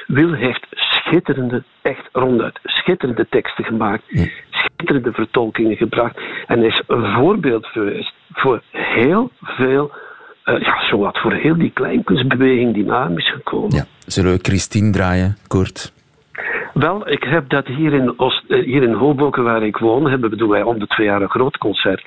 Wil 0.08 0.34
heeft 0.34 0.66
schitterende, 0.70 1.64
echt 1.82 2.10
ronduit, 2.12 2.60
schitterende 2.64 3.28
teksten 3.30 3.66
gemaakt, 3.66 4.04
ja. 4.08 4.26
schitterende 4.50 5.12
vertolkingen 5.12 5.78
gebracht. 5.78 6.20
En 6.48 6.64
is 6.64 6.82
een 6.88 7.14
voorbeeld 7.14 7.66
geweest 7.66 8.14
voor 8.32 8.62
heel 8.72 9.32
veel 9.42 9.92
uh, 10.46 10.60
ja, 10.60 10.88
zowat 10.90 11.18
voor 11.18 11.34
heel 11.34 11.58
die 11.58 11.72
kleinkunstbeweging 11.74 12.74
die 12.74 12.86
na 12.86 13.04
hem 13.04 13.18
is 13.18 13.32
gekomen. 13.32 13.76
Ja. 13.76 13.86
Zullen 14.06 14.32
we 14.32 14.40
Christine 14.42 14.92
draaien, 14.92 15.38
Kort? 15.48 15.94
Wel, 16.74 17.10
ik 17.10 17.24
heb 17.24 17.50
dat 17.50 17.68
hier 17.68 17.94
in, 17.94 18.20
Oost, 18.20 18.44
hier 18.48 18.84
in 18.84 18.94
Hoboken, 18.94 19.44
waar 19.44 19.64
ik 19.64 19.78
woon, 19.78 20.10
hebben 20.10 20.38
doen 20.38 20.50
wij 20.50 20.64
om 20.64 20.80
de 20.80 20.88
twee 20.88 21.08
jaar 21.08 21.22
een 21.22 21.30
groot 21.30 21.58
concert. 21.58 22.06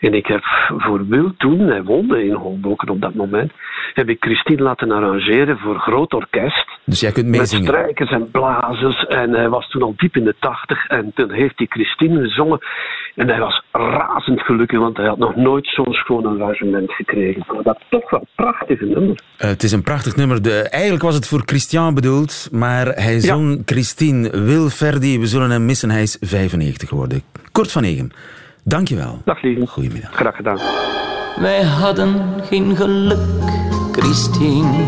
En 0.00 0.14
ik 0.14 0.26
heb 0.26 0.42
voor 0.78 1.06
Wil 1.06 1.32
toen, 1.36 1.60
hij 1.60 1.82
woonde 1.82 2.24
in 2.24 2.32
Hoboken 2.32 2.88
op 2.88 3.00
dat 3.00 3.14
moment, 3.14 3.52
heb 3.94 4.08
ik 4.08 4.16
Christine 4.20 4.62
laten 4.62 4.90
arrangeren 4.90 5.58
voor 5.58 5.78
groot 5.78 6.12
orkest. 6.12 6.68
Dus 6.84 7.00
jij 7.00 7.12
kunt 7.12 7.26
meezingen? 7.26 7.64
Met 7.64 7.74
strijkers 7.74 8.10
en 8.10 8.30
blazers. 8.30 9.04
En 9.06 9.30
hij 9.30 9.48
was 9.48 9.68
toen 9.68 9.82
al 9.82 9.94
diep 9.96 10.16
in 10.16 10.24
de 10.24 10.34
tachtig. 10.38 10.86
En 10.86 11.12
toen 11.14 11.30
heeft 11.30 11.58
hij 11.58 11.66
Christine 11.70 12.20
gezongen. 12.20 12.58
En 13.14 13.28
hij 13.28 13.38
was 13.38 13.62
razend 13.72 14.40
gelukkig, 14.40 14.78
want 14.78 14.96
hij 14.96 15.06
had 15.06 15.18
nog 15.18 15.36
nooit 15.36 15.66
zo'n 15.66 15.92
schoon 15.92 16.26
arrangement 16.26 16.92
gekregen. 16.92 17.44
Maar 17.46 17.62
dat 17.62 17.76
is 17.78 17.86
toch 17.88 18.10
wel 18.10 18.20
een 18.20 18.44
prachtig 18.44 18.80
nummer. 18.80 19.02
Uh, 19.04 19.16
het 19.36 19.62
is 19.62 19.72
een 19.72 19.82
prachtig 19.82 20.16
nummer. 20.16 20.42
De, 20.42 20.68
eigenlijk 20.68 21.02
was 21.02 21.14
het 21.14 21.28
voor 21.28 21.42
Christian 21.44 21.94
bedoeld, 21.94 22.48
maar 22.52 22.86
hij 22.86 23.20
zong 23.20 23.56
ja. 23.56 23.62
Christine 23.64 24.30
Wil 24.30 24.68
Verdi. 24.68 25.18
We 25.18 25.26
zullen 25.26 25.50
hem 25.50 25.64
missen. 25.64 25.90
Hij 25.90 26.02
is 26.02 26.16
95 26.20 26.88
geworden. 26.88 27.22
Kort 27.52 27.72
van 27.72 27.82
Egen. 27.82 28.12
Dankjewel. 28.64 29.18
Dag 29.24 29.42
lieve. 29.42 29.66
Goedemiddag. 29.66 30.14
Graag 30.14 30.36
gedaan. 30.36 30.58
Wij 31.36 31.62
hadden 31.62 32.22
geen 32.42 32.76
geluk, 32.76 33.18
Christine. 33.92 34.84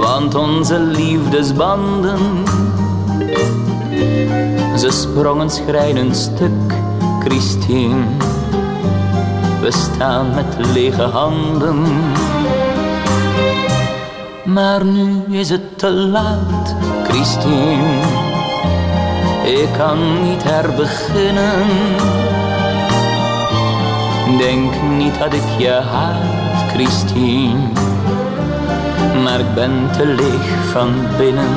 Want 0.00 0.34
onze 0.34 0.80
liefdesbanden, 0.80 2.18
ze 4.78 4.90
sprongen 4.90 5.50
schrijnend 5.50 6.16
stuk, 6.16 6.72
Christine. 7.20 8.04
We 9.60 9.70
staan 9.70 10.34
met 10.34 10.66
lege 10.72 11.02
handen. 11.02 11.82
Maar 14.44 14.84
nu 14.84 15.22
is 15.30 15.50
het 15.50 15.78
te 15.78 15.90
laat, 15.90 16.76
Christine. 17.08 18.33
Ik 19.44 19.68
kan 19.76 20.22
niet 20.22 20.42
herbeginnen. 20.42 21.66
Denk 24.38 24.82
niet 24.82 25.18
dat 25.18 25.32
ik 25.32 25.42
je 25.58 25.70
haat, 25.70 26.70
Christine. 26.72 27.58
Maar 29.22 29.40
ik 29.40 29.54
ben 29.54 29.90
te 29.92 30.06
leeg 30.06 30.70
van 30.72 30.92
binnen. 31.18 31.52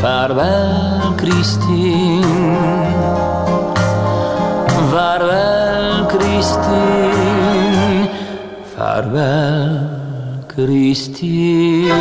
Vaarwel, 0.00 1.12
Christine. 1.16 2.26
Vaarwel, 4.90 6.06
Christine. 6.06 8.08
Vaarwel, 8.76 9.78
Christine. 10.56 11.92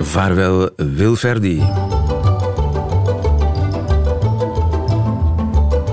Vaarwel, 0.00 0.70
Wilverdi. 0.76 1.62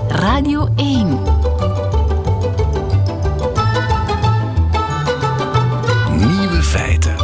Radio 0.07 0.69
1. 0.75 1.07
Nieuwe 6.17 6.61
feiten. 6.61 7.15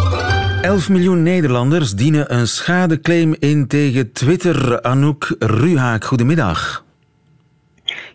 11 0.61 0.89
miljoen 0.89 1.23
Nederlanders 1.23 1.95
dienen 1.95 2.33
een 2.33 2.47
schadeclaim 2.47 3.35
in 3.39 3.67
tegen 3.67 4.11
Twitter. 4.11 4.81
Anouk 4.81 5.35
Ruhaak, 5.39 6.03
goedemiddag. 6.03 6.82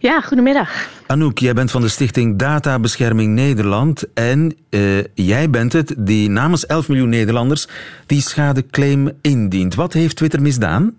Ja, 0.01 0.21
goedemiddag. 0.21 0.89
Anouk, 1.07 1.39
jij 1.39 1.55
bent 1.55 1.71
van 1.71 1.81
de 1.81 1.89
stichting 1.89 2.39
Databescherming 2.39 3.35
Nederland 3.35 4.13
en 4.13 4.57
uh, 4.71 5.05
jij 5.15 5.51
bent 5.51 5.73
het 5.73 5.95
die 5.99 6.31
namens 6.31 6.67
11 6.67 6.89
miljoen 6.89 7.09
Nederlanders 7.09 7.69
die 8.07 8.21
schadeclaim 8.21 9.11
indient. 9.21 9.75
Wat 9.75 9.93
heeft 9.93 10.17
Twitter 10.17 10.43
misdaan? 10.43 10.97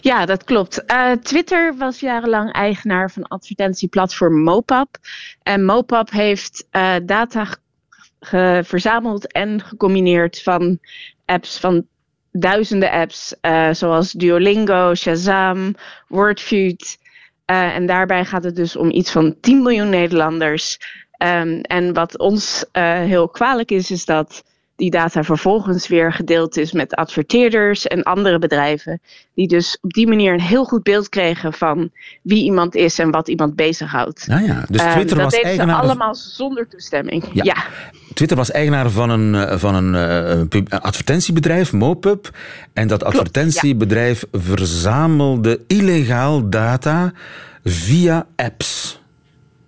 Ja, 0.00 0.26
dat 0.26 0.44
klopt. 0.44 0.82
Uh, 0.86 1.12
Twitter 1.12 1.76
was 1.76 2.00
jarenlang 2.00 2.52
eigenaar 2.52 3.10
van 3.10 3.22
advertentieplatform 3.22 4.42
Mopap. 4.42 4.96
En 5.42 5.64
Mopap 5.64 6.10
heeft 6.10 6.66
uh, 6.72 6.94
data 7.02 7.46
verzameld 8.62 9.32
en 9.32 9.60
gecombineerd 9.60 10.42
van 10.42 10.78
apps 11.24 11.58
van 11.58 11.86
duizenden 12.32 12.90
apps, 12.90 13.34
uh, 13.42 13.72
zoals 13.72 14.12
Duolingo, 14.12 14.94
Shazam, 14.94 15.74
Wordfeud. 16.08 16.98
En 17.54 17.86
daarbij 17.86 18.24
gaat 18.24 18.44
het 18.44 18.56
dus 18.56 18.76
om 18.76 18.90
iets 18.90 19.10
van 19.10 19.36
10 19.40 19.62
miljoen 19.62 19.90
Nederlanders. 19.90 20.78
Um, 21.22 21.60
en 21.60 21.94
wat 21.94 22.18
ons 22.18 22.64
heel 22.72 23.28
kwalijk 23.28 23.70
is, 23.70 23.90
is 23.90 24.04
dat 24.04 24.42
die 24.78 24.90
data 24.90 25.24
vervolgens 25.24 25.88
weer 25.88 26.12
gedeeld 26.12 26.56
is 26.56 26.72
met 26.72 26.94
adverteerders 26.94 27.86
en 27.86 28.02
andere 28.02 28.38
bedrijven. 28.38 29.00
Die 29.34 29.48
dus 29.48 29.78
op 29.80 29.92
die 29.92 30.06
manier 30.06 30.32
een 30.32 30.40
heel 30.40 30.64
goed 30.64 30.82
beeld 30.82 31.08
kregen 31.08 31.52
van 31.52 31.90
wie 32.22 32.44
iemand 32.44 32.74
is 32.74 32.98
en 32.98 33.10
wat 33.10 33.28
iemand 33.28 33.56
bezighoudt. 33.56 34.26
Nou 34.26 34.44
ja, 34.44 34.64
dus 34.68 34.80
ehm, 34.80 34.92
Twitter 34.92 35.16
was 35.16 35.34
eigenaar... 35.34 35.66
Dat 35.66 35.84
allemaal 35.84 36.14
zonder 36.14 36.68
toestemming. 36.68 37.24
Ja. 37.32 37.56
Twitter 38.18 38.36
was 38.36 38.50
eigenaar 38.50 38.90
van 38.90 39.10
een, 39.10 39.34
eh, 39.34 39.58
van 39.58 39.74
een 39.74 40.48
uh, 40.52 40.80
advertentiebedrijf, 40.80 41.72
Mopub. 41.72 42.30
En 42.72 42.88
dat 42.88 43.04
advertentiebedrijf 43.04 44.24
verzamelde 44.32 45.60
illegaal 45.66 46.48
data 46.48 47.12
via 47.64 48.26
apps. 48.36 49.00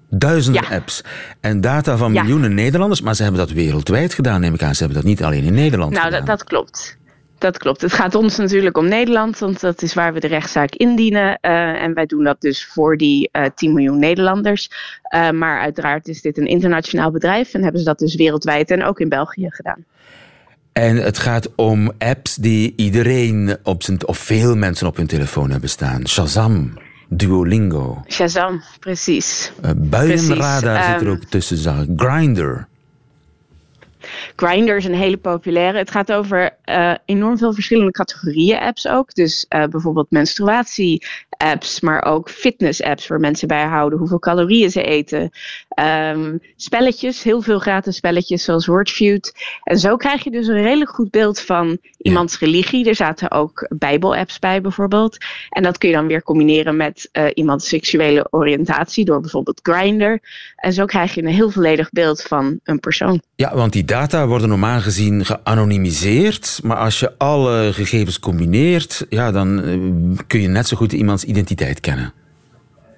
Duizenden 0.09 0.67
apps 0.67 1.05
en 1.41 1.61
data 1.61 1.97
van 1.97 2.13
miljoenen 2.13 2.55
Nederlanders. 2.55 3.01
Maar 3.01 3.15
ze 3.15 3.23
hebben 3.23 3.41
dat 3.41 3.51
wereldwijd 3.51 4.15
gedaan, 4.15 4.41
neem 4.41 4.55
ik 4.55 4.63
aan. 4.63 4.75
Ze 4.75 4.85
hebben 4.85 5.03
dat 5.03 5.11
niet 5.11 5.23
alleen 5.23 5.45
in 5.45 5.55
Nederland 5.55 5.91
nou, 5.93 6.05
gedaan. 6.05 6.25
Nou, 6.25 6.27
dat, 6.27 6.39
dat, 6.39 6.49
klopt. 6.49 6.99
Dat 7.41 7.59
klopt. 7.59 7.81
Het 7.81 7.93
gaat 7.93 8.15
ons 8.15 8.37
natuurlijk 8.37 8.77
om 8.77 8.89
Nederland, 8.89 9.39
want 9.39 9.61
dat 9.61 9.83
is 9.83 9.95
waar 9.95 10.13
we 10.13 10.21
de 10.21 10.27
rechtszaak 10.27 10.75
indienen. 10.75 11.39
Uh, 11.43 11.83
en 11.83 11.95
wij 11.95 12.07
doen 12.07 12.25
dat 12.25 12.41
dus 12.41 12.67
voor 12.67 12.97
die 12.97 13.29
uh, 13.33 13.45
eh, 13.45 13.51
10 13.55 13.73
miljoen 13.73 13.99
Nederlanders. 13.99 14.71
Uh, 15.15 15.31
maar 15.31 15.61
uiteraard 15.61 16.09
is 16.09 16.21
dit 16.21 16.39
een 16.39 16.47
internationaal 16.47 17.11
bedrijf 17.11 17.55
en 17.55 17.63
hebben 17.63 17.81
ze 17.81 17.87
dat 17.87 17.99
dus 17.99 18.15
wereldwijd 18.15 18.71
en 18.71 18.85
ook 18.85 19.01
in 19.01 19.09
België 19.09 19.47
gedaan. 19.51 19.85
En 20.73 20.97
het 20.97 21.19
gaat 21.19 21.55
om 21.55 21.93
apps 21.99 22.35
die 22.35 22.73
iedereen 22.77 23.57
op 23.63 23.83
zijn, 23.83 24.07
of 24.07 24.19
veel 24.19 24.57
mensen 24.57 24.87
op 24.87 24.97
hun 24.97 25.07
telefoon 25.07 25.51
hebben 25.51 25.71
staan. 25.71 26.09
Shazam. 26.09 26.73
Duolingo. 27.09 28.03
Shazam, 28.09 28.63
precies. 28.79 29.53
Uh, 29.65 29.71
Buienradar 29.77 30.83
zit 30.83 31.01
er 31.01 31.07
ehm, 31.07 31.11
ook 31.11 31.25
tussen, 31.25 31.95
Grindr. 31.97 32.69
Grindr 34.41 34.77
is 34.77 34.85
een 34.85 34.95
hele 34.95 35.17
populaire. 35.17 35.79
Het 35.79 35.91
gaat 35.91 36.13
over 36.13 36.57
uh, 36.65 36.95
enorm 37.05 37.39
veel 37.39 37.53
verschillende 37.53 37.91
categorieën 37.91 38.59
apps 38.59 38.89
ook. 38.89 39.15
Dus 39.15 39.47
uh, 39.49 39.65
bijvoorbeeld 39.65 40.11
menstruatie 40.11 41.07
apps, 41.37 41.81
maar 41.81 42.05
ook 42.05 42.31
fitness 42.31 42.83
apps 42.83 43.07
waar 43.07 43.21
mensen 43.21 43.49
bijhouden 43.49 43.99
hoeveel 43.99 44.19
calorieën 44.19 44.71
ze 44.71 44.83
eten. 44.83 45.31
Um, 46.15 46.41
spelletjes, 46.57 47.23
heel 47.23 47.43
veel 47.43 47.59
gratis 47.59 47.97
spelletjes 47.97 48.45
zoals 48.45 48.67
Wordfeud. 48.67 49.33
En 49.63 49.79
zo 49.79 49.97
krijg 49.97 50.25
je 50.25 50.31
dus 50.31 50.47
een 50.47 50.63
redelijk 50.63 50.91
goed 50.91 51.11
beeld 51.11 51.41
van 51.41 51.79
iemands 51.99 52.39
religie. 52.39 52.89
Er 52.89 52.95
zaten 52.95 53.31
ook 53.31 53.67
bijbel-apps 53.69 54.39
bij 54.39 54.61
bijvoorbeeld. 54.61 55.17
En 55.49 55.63
dat 55.63 55.79
kun 55.79 55.89
je 55.89 55.95
dan 55.95 56.07
weer 56.07 56.23
combineren 56.23 56.77
met 56.77 57.09
uh, 57.13 57.27
iemands 57.35 57.69
seksuele 57.69 58.27
oriëntatie 58.31 59.05
door 59.05 59.21
bijvoorbeeld 59.21 59.61
Grindr. 59.63 60.19
En 60.57 60.73
zo 60.73 60.85
krijg 60.85 61.15
je 61.15 61.23
een 61.23 61.29
heel 61.29 61.51
volledig 61.51 61.91
beeld 61.91 62.23
van 62.23 62.61
een 62.65 62.81
persoon. 62.81 63.23
Ja, 63.35 63.55
want 63.55 63.73
die 63.73 63.85
data 63.85 64.27
worden 64.31 64.49
normaal 64.49 64.81
gezien 64.81 65.25
geanonimiseerd. 65.25 66.61
Maar 66.63 66.77
als 66.77 67.01
je 67.01 67.13
alle 67.19 67.73
gegevens 67.73 68.19
combineert, 68.19 69.07
ja, 69.09 69.31
dan 69.31 69.69
uh, 69.69 70.19
kun 70.27 70.41
je 70.41 70.49
net 70.49 70.69
zo 70.69 70.77
goed 70.77 70.93
iemands 70.93 71.25
identiteit 71.25 71.81
kennen. 71.81 72.13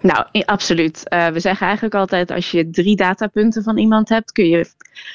Nou, 0.02 0.26
absoluut. 0.44 1.02
Uh, 1.08 1.26
we 1.26 1.40
zeggen 1.40 1.66
eigenlijk 1.66 1.94
altijd 1.94 2.30
als 2.30 2.50
je 2.50 2.70
drie 2.70 2.96
datapunten 2.96 3.62
van 3.62 3.78
iemand 3.78 4.08
hebt, 4.08 4.32
kun 4.32 4.48
je 4.48 4.70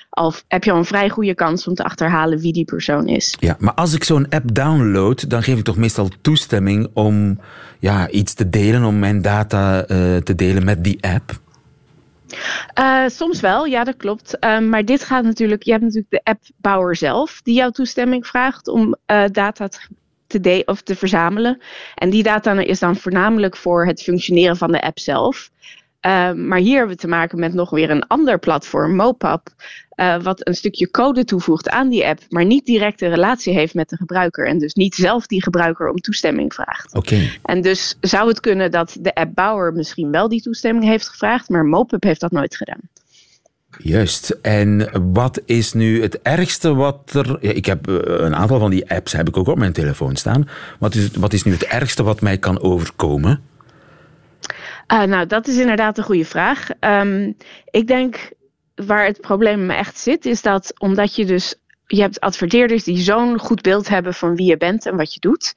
al, 0.09 0.33
heb 0.47 0.63
je 0.63 0.71
al 0.71 0.77
een 0.77 0.85
vrij 0.85 1.09
goede 1.09 1.35
kans 1.35 1.67
om 1.67 1.73
te 1.73 1.83
achterhalen 1.83 2.39
wie 2.39 2.53
die 2.53 2.65
persoon 2.65 3.07
is. 3.07 3.35
Ja, 3.39 3.55
maar 3.59 3.73
als 3.73 3.93
ik 3.93 4.03
zo'n 4.03 4.29
app 4.29 4.55
download, 4.55 5.29
dan 5.29 5.43
geef 5.43 5.57
ik 5.57 5.63
toch 5.63 5.77
meestal 5.77 6.09
toestemming 6.21 6.89
om 6.93 7.39
ja, 7.79 8.09
iets 8.09 8.33
te 8.33 8.49
delen, 8.49 8.83
om 8.83 8.99
mijn 8.99 9.21
data 9.21 9.77
uh, 9.77 10.17
te 10.17 10.35
delen 10.35 10.65
met 10.65 10.83
die 10.83 10.97
app? 11.03 11.39
Uh, 12.79 13.07
soms 13.07 13.39
wel, 13.39 13.65
ja, 13.65 13.83
dat 13.83 13.97
klopt. 13.97 14.37
Uh, 14.39 14.59
maar 14.59 14.85
dit 14.85 15.03
gaat 15.03 15.23
natuurlijk, 15.23 15.63
je 15.63 15.71
hebt 15.71 15.83
natuurlijk 15.83 16.11
de 16.11 16.23
appbouwer 16.23 16.95
zelf 16.95 17.41
die 17.43 17.55
jouw 17.55 17.69
toestemming 17.69 18.27
vraagt 18.27 18.67
om 18.67 18.95
uh, 19.11 19.23
data 19.31 19.67
te, 20.27 20.39
de 20.39 20.63
of 20.65 20.81
te 20.81 20.95
verzamelen. 20.95 21.61
En 21.95 22.09
die 22.09 22.23
data 22.23 22.59
is 22.59 22.79
dan 22.79 22.95
voornamelijk 22.95 23.57
voor 23.57 23.85
het 23.85 24.01
functioneren 24.01 24.57
van 24.57 24.71
de 24.71 24.81
app 24.81 24.99
zelf. 24.99 25.49
Uh, 26.01 26.33
maar 26.33 26.59
hier 26.59 26.77
hebben 26.77 26.95
we 26.95 27.01
te 27.01 27.07
maken 27.07 27.39
met 27.39 27.53
nog 27.53 27.69
weer 27.69 27.89
een 27.89 28.07
ander 28.07 28.39
platform, 28.39 28.95
Mopap, 28.95 29.49
uh, 29.95 30.21
wat 30.21 30.47
een 30.47 30.53
stukje 30.53 30.91
code 30.91 31.23
toevoegt 31.23 31.69
aan 31.69 31.89
die 31.89 32.05
app, 32.05 32.21
maar 32.29 32.45
niet 32.45 32.65
direct 32.65 33.01
een 33.01 33.09
relatie 33.09 33.53
heeft 33.53 33.73
met 33.73 33.89
de 33.89 33.95
gebruiker. 33.95 34.47
En 34.47 34.57
dus 34.57 34.73
niet 34.73 34.95
zelf 34.95 35.27
die 35.27 35.43
gebruiker 35.43 35.89
om 35.89 35.95
toestemming 35.95 36.53
vraagt. 36.53 36.95
Oké. 36.95 37.29
En 37.43 37.61
dus 37.61 37.97
zou 38.01 38.27
het 38.27 38.39
kunnen 38.39 38.71
dat 38.71 38.97
de 38.99 39.15
appbouwer 39.15 39.73
misschien 39.73 40.11
wel 40.11 40.29
die 40.29 40.41
toestemming 40.41 40.85
heeft 40.85 41.09
gevraagd, 41.09 41.49
maar 41.49 41.65
Mopap 41.65 42.03
heeft 42.03 42.21
dat 42.21 42.31
nooit 42.31 42.55
gedaan. 42.55 42.81
Juist. 43.77 44.29
En 44.41 44.89
wat 45.13 45.41
is 45.45 45.73
nu 45.73 46.01
het 46.01 46.21
ergste 46.21 46.73
wat 46.73 47.13
er... 47.13 47.37
Ja, 47.41 47.51
ik 47.51 47.65
heb 47.65 47.87
eh, 47.87 47.95
een 48.03 48.35
aantal 48.35 48.59
van 48.59 48.69
die 48.69 48.89
apps 48.89 49.11
heb 49.11 49.27
ik 49.27 49.37
ook 49.37 49.47
op 49.47 49.57
mijn 49.57 49.73
telefoon 49.73 50.15
staan. 50.15 50.49
Wat 50.79 50.95
is, 50.95 51.09
wat 51.11 51.33
is 51.33 51.43
nu 51.43 51.51
het 51.51 51.65
ergste 51.65 52.03
wat 52.03 52.21
mij 52.21 52.37
kan 52.37 52.61
overkomen? 52.61 53.41
Uh, 54.93 55.03
nou, 55.03 55.27
dat 55.27 55.47
is 55.47 55.57
inderdaad 55.57 55.97
een 55.97 56.03
goede 56.03 56.25
vraag. 56.25 56.69
Um, 56.79 57.37
ik 57.71 57.87
denk 57.87 58.31
waar 58.75 59.05
het 59.05 59.21
probleem 59.21 59.69
echt 59.69 59.97
zit, 59.97 60.25
is 60.25 60.41
dat 60.41 60.73
omdat 60.77 61.15
je 61.15 61.25
dus... 61.25 61.55
Je 61.89 62.01
hebt 62.01 62.19
adverteerders 62.19 62.83
die 62.83 62.97
zo'n 62.97 63.39
goed 63.39 63.61
beeld 63.61 63.87
hebben 63.87 64.13
van 64.13 64.35
wie 64.35 64.47
je 64.47 64.57
bent 64.57 64.85
en 64.85 64.95
wat 64.95 65.13
je 65.13 65.19
doet. 65.19 65.55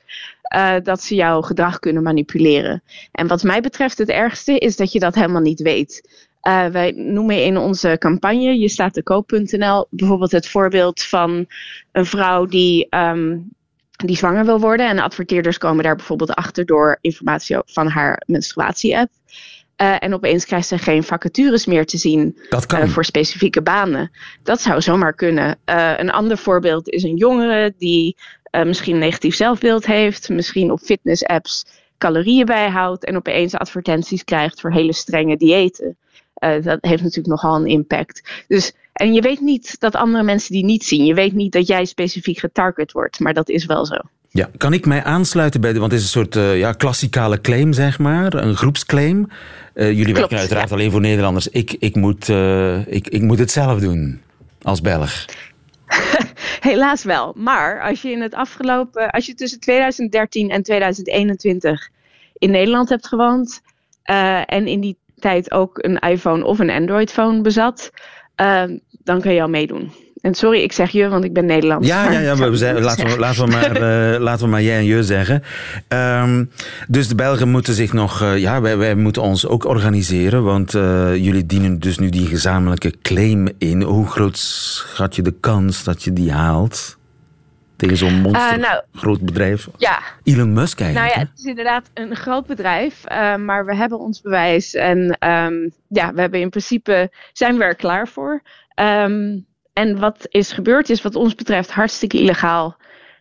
Uh, 0.56 0.75
dat 0.82 1.02
ze 1.02 1.14
jouw 1.14 1.40
gedrag 1.40 1.78
kunnen 1.78 2.02
manipuleren. 2.02 2.82
En 3.12 3.26
wat 3.26 3.42
mij 3.42 3.60
betreft 3.60 3.99
het 3.99 4.08
ergste 4.08 4.58
is 4.58 4.76
dat 4.76 4.92
je 4.92 4.99
dat 4.99 5.14
helemaal 5.14 5.40
niet 5.40 5.60
weet. 5.60 6.26
Uh, 6.42 6.66
wij 6.66 6.92
noemen 6.96 7.44
in 7.44 7.56
onze 7.56 7.96
campagne, 7.99 8.58
je 8.58 8.68
staat 8.68 8.94
de 8.94 9.02
koop.nl, 9.02 9.87
bijvoorbeeld 9.90 10.32
het 10.32 10.49
voorbeeld 10.49 11.02
van 11.02 11.46
een 11.92 12.06
vrouw 12.06 12.46
die, 12.46 12.87
um, 12.90 13.50
die 14.07 14.16
zwanger 14.16 14.45
wil 14.45 14.61
worden. 14.61 14.88
En 14.88 14.99
adverteerders 14.99 15.59
komen 15.59 15.85
daar 15.85 15.97
bijvoorbeeld 15.97 16.35
achter 16.35 16.66
door 16.66 16.99
informatie 17.00 17.57
van 17.64 17.88
haar 17.88 18.23
menstruatie-app. 18.26 19.11
Uh, 19.76 19.97
en 19.99 20.14
opeens 20.14 20.45
krijgt 20.45 20.69
ze 20.69 20.78
geen 20.78 21.02
vacatures 21.02 21.66
meer 21.66 21.87
te 21.87 21.99
zien 21.99 22.38
uh, 22.50 22.88
voor 22.88 23.04
specifieke 23.04 23.62
banen. 23.62 24.11
Dat 24.42 24.61
zou 24.61 24.80
zomaar 24.80 25.14
kunnen. 25.14 25.59
Uh, 25.66 25.92
een 25.97 26.11
ander 26.11 26.38
voorbeeld 26.38 26.88
is 26.88 27.02
een 27.02 27.16
jongere 27.16 27.75
die 27.78 28.16
misschien 28.64 28.95
een 28.95 29.00
negatief 29.00 29.35
zelfbeeld 29.35 29.87
heeft, 29.87 30.28
misschien 30.28 30.71
op 30.71 30.80
fitness-apps 30.80 31.64
calorieën 31.99 32.47
bijhoudt 32.47 33.04
en 33.04 33.16
opeens 33.16 33.54
advertenties 33.54 34.25
krijgt 34.25 34.61
voor 34.61 34.73
hele 34.73 34.92
strenge 34.92 35.37
diëten. 35.37 35.97
Uh, 36.40 36.62
dat 36.62 36.78
heeft 36.80 37.02
natuurlijk 37.02 37.28
nogal 37.28 37.56
een 37.56 37.66
impact. 37.66 38.44
Dus, 38.49 38.73
en 38.92 39.12
je 39.12 39.20
weet 39.20 39.40
niet 39.40 39.80
dat 39.80 39.94
andere 39.94 40.25
mensen 40.25 40.52
die 40.52 40.64
niet 40.64 40.85
zien. 40.85 41.04
Je 41.04 41.14
weet 41.14 41.32
niet 41.32 41.52
dat 41.52 41.66
jij 41.66 41.85
specifiek 41.85 42.38
getarget 42.38 42.92
wordt, 42.92 43.20
maar 43.20 43.35
dat 43.35 43.49
is 43.49 43.66
wel 43.66 43.87
zo. 43.87 43.97
Ja, 44.28 44.50
kan 44.56 44.73
ik 44.73 44.87
mij 44.87 45.02
aansluiten 45.02 45.61
bij 45.61 45.73
de, 45.73 45.78
want 45.78 45.92
het 45.92 46.00
is 46.00 46.06
een 46.06 46.12
soort 46.12 46.37
uh, 46.37 46.59
ja, 46.59 46.73
klassikale 46.73 47.40
claim, 47.40 47.73
zeg 47.73 47.99
maar, 47.99 48.35
een 48.35 48.56
groepsclaim. 48.56 49.28
Uh, 49.75 49.88
jullie 49.88 50.04
Klopt, 50.04 50.18
werken 50.18 50.38
uiteraard 50.38 50.68
ja. 50.68 50.75
alleen 50.75 50.90
voor 50.90 51.00
Nederlanders. 51.00 51.49
Ik, 51.49 51.76
ik, 51.78 51.94
moet, 51.94 52.28
ik, 52.87 53.09
ik 53.09 53.23
moet 53.23 53.38
het 53.38 53.50
zelf 53.50 53.80
doen 53.80 54.20
als 54.62 54.80
Belg. 54.80 55.25
Helaas 56.61 57.04
wel. 57.04 57.32
Maar 57.37 57.82
als 57.82 58.02
je 58.02 58.11
in 58.11 58.20
het 58.20 58.35
afgelopen, 58.35 59.11
als 59.11 59.26
je 59.26 59.35
tussen 59.35 59.61
2013 59.61 60.50
en 60.50 60.62
2021 60.62 61.88
in 62.38 62.50
Nederland 62.50 62.88
hebt 62.88 63.06
gewoond 63.06 63.62
en 64.47 64.66
in 64.66 64.80
die 64.80 64.97
tijd 65.20 65.52
ook 65.52 65.78
een 65.84 65.98
iPhone 65.98 66.44
of 66.44 66.58
een 66.58 66.70
Android-phone 66.70 67.40
bezat, 67.40 67.90
uh, 68.40 68.62
dan 68.90 69.20
kan 69.20 69.34
je 69.34 69.42
al 69.42 69.48
meedoen. 69.48 69.92
En 70.20 70.34
sorry, 70.34 70.60
ik 70.62 70.72
zeg 70.72 70.90
je, 70.90 71.08
want 71.08 71.24
ik 71.24 71.32
ben 71.32 71.46
Nederlands. 71.46 71.86
Ja, 71.86 72.10
ja, 72.10 72.20
ja 72.20 72.36
we 72.36 72.56
zijn, 72.56 72.80
laten, 72.80 73.06
we, 73.06 73.18
laten, 73.18 73.44
we 73.44 73.50
maar, 73.50 73.76
uh, 74.14 74.20
laten 74.28 74.44
we 74.44 74.50
maar 74.50 74.62
jij 74.62 74.76
en 74.76 74.84
je 74.84 75.02
zeggen. 75.02 75.42
Um, 75.88 76.50
dus 76.88 77.08
de 77.08 77.14
Belgen 77.14 77.48
moeten 77.48 77.74
zich 77.74 77.92
nog... 77.92 78.22
Uh, 78.22 78.38
ja, 78.38 78.60
wij, 78.60 78.76
wij 78.76 78.94
moeten 78.94 79.22
ons 79.22 79.46
ook 79.46 79.64
organiseren, 79.64 80.44
want 80.44 80.74
uh, 80.74 81.16
jullie 81.16 81.46
dienen 81.46 81.78
dus 81.78 81.98
nu 81.98 82.08
die 82.08 82.26
gezamenlijke 82.26 82.94
claim 83.02 83.48
in. 83.58 83.82
Hoe 83.82 84.06
groot 84.06 84.38
schat 84.38 85.16
je 85.16 85.22
de 85.22 85.34
kans 85.40 85.84
dat 85.84 86.02
je 86.02 86.12
die 86.12 86.32
haalt? 86.32 86.98
Tegen 87.80 87.96
zo'n 87.96 88.20
monster 88.20 88.52
uh, 88.52 88.58
nou, 88.58 88.82
groot 88.92 89.20
bedrijf? 89.20 89.68
Ja. 89.76 90.02
Elon 90.22 90.52
Musk 90.52 90.80
eigenlijk. 90.80 91.14
Nou 91.14 91.20
ja, 91.20 91.30
het 91.30 91.38
is 91.38 91.44
inderdaad 91.44 91.90
een 91.94 92.16
groot 92.16 92.46
bedrijf, 92.46 93.04
uh, 93.10 93.37
maar 93.37 93.66
we 93.66 93.75
hebben 93.75 93.99
ons 93.99 94.20
bewijs 94.20 94.75
en 94.75 94.99
um, 94.99 95.72
ja, 95.88 96.12
we 96.14 96.20
hebben 96.20 96.40
in 96.40 96.50
principe 96.50 97.12
zijn 97.32 97.58
we 97.58 97.64
er 97.64 97.75
klaar 97.75 98.08
voor. 98.08 98.42
Um, 98.75 99.46
en 99.72 99.99
wat 99.99 100.26
is 100.28 100.52
gebeurd 100.52 100.90
is 100.90 101.02
wat 101.02 101.14
ons 101.14 101.34
betreft 101.34 101.70
hartstikke 101.70 102.18
illegaal. 102.18 102.76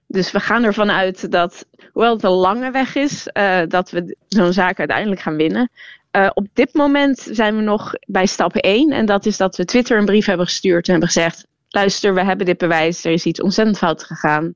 Dus 0.07 0.31
we 0.31 0.39
gaan 0.39 0.63
ervan 0.63 0.91
uit 0.91 1.31
dat, 1.31 1.65
hoewel 1.91 2.13
het 2.13 2.23
een 2.23 2.29
lange 2.29 2.71
weg 2.71 2.95
is, 2.95 3.29
uh, 3.33 3.61
dat 3.67 3.91
we 3.91 4.15
zo'n 4.27 4.53
zaak 4.53 4.79
uiteindelijk 4.79 5.21
gaan 5.21 5.35
winnen. 5.35 5.69
Uh, 6.11 6.29
op 6.33 6.47
dit 6.53 6.73
moment 6.73 7.27
zijn 7.31 7.55
we 7.55 7.61
nog 7.61 7.93
bij 8.07 8.25
stap 8.25 8.55
1. 8.55 8.91
En 8.91 9.05
dat 9.05 9.25
is 9.25 9.37
dat 9.37 9.57
we 9.57 9.65
Twitter 9.65 9.97
een 9.97 10.05
brief 10.05 10.25
hebben 10.25 10.45
gestuurd 10.45 10.85
en 10.85 10.91
hebben 10.91 11.09
gezegd: 11.09 11.47
luister, 11.69 12.13
we 12.13 12.23
hebben 12.23 12.45
dit 12.45 12.57
bewijs, 12.57 13.05
er 13.05 13.11
is 13.11 13.25
iets 13.25 13.41
ontzettend 13.41 13.77
fout 13.77 14.03
gegaan 14.03 14.53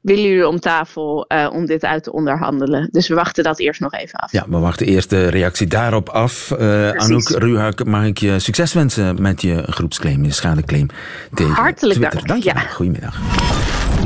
willen 0.00 0.22
jullie 0.22 0.48
om 0.48 0.60
tafel 0.60 1.24
uh, 1.28 1.50
om 1.52 1.66
dit 1.66 1.84
uit 1.84 2.02
te 2.02 2.12
onderhandelen. 2.12 2.88
Dus 2.92 3.08
we 3.08 3.14
wachten 3.14 3.44
dat 3.44 3.58
eerst 3.58 3.80
nog 3.80 3.92
even 3.92 4.18
af. 4.18 4.32
Ja, 4.32 4.44
we 4.48 4.58
wachten 4.58 4.86
eerst 4.86 5.10
de 5.10 5.28
reactie 5.28 5.66
daarop 5.66 6.08
af. 6.08 6.54
Uh, 6.58 6.90
Anouk 6.90 7.28
Ruhak, 7.28 7.84
mag 7.84 8.04
ik 8.04 8.18
je 8.18 8.38
succes 8.38 8.72
wensen 8.72 9.22
met 9.22 9.42
je 9.42 9.62
groepsclaim, 9.62 10.24
je 10.24 10.32
schadeclaim 10.32 10.88
tegen 11.34 11.52
Hartelijk 11.52 11.98
Twitter. 11.98 12.26
dank. 12.26 12.28
Dank 12.28 12.42
je 12.42 12.50
ja. 12.54 12.60
Goedemiddag. 12.60 13.18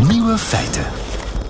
Nieuwe 0.09 0.39
feiten. 0.39 0.85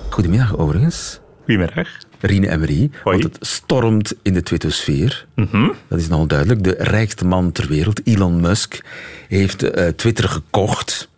Goedemiddag 0.09 0.57
overigens. 0.57 1.19
Goedemiddag. 1.45 1.87
Rine 2.25 2.49
Emery, 2.49 2.89
Hoi. 3.03 3.21
want 3.21 3.23
het 3.23 3.47
stormt 3.47 4.13
in 4.21 4.33
de 4.33 4.43
Twittosfeer. 4.43 5.25
Mhm. 5.35 5.67
Dat 5.87 5.99
is 5.99 6.07
nogal 6.07 6.27
duidelijk. 6.27 6.63
De 6.63 6.75
rijkste 6.77 7.25
man 7.25 7.51
ter 7.51 7.67
wereld, 7.67 8.01
Elon 8.03 8.39
Musk, 8.41 8.81
heeft 9.27 9.63
uh, 9.63 9.87
Twitter 9.87 10.29
gekocht 10.29 11.09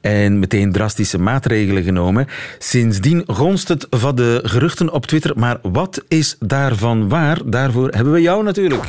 en 0.00 0.38
meteen 0.38 0.72
drastische 0.72 1.18
maatregelen 1.18 1.82
genomen. 1.82 2.26
Sindsdien 2.58 3.24
gonst 3.26 3.68
het 3.68 3.86
van 3.90 4.16
de 4.16 4.40
geruchten 4.42 4.92
op 4.92 5.06
Twitter. 5.06 5.38
Maar 5.38 5.58
wat 5.62 6.02
is 6.08 6.36
daarvan 6.38 7.08
waar? 7.08 7.38
Daarvoor 7.44 7.88
hebben 7.90 8.12
we 8.12 8.20
jou 8.20 8.44
natuurlijk. 8.44 8.82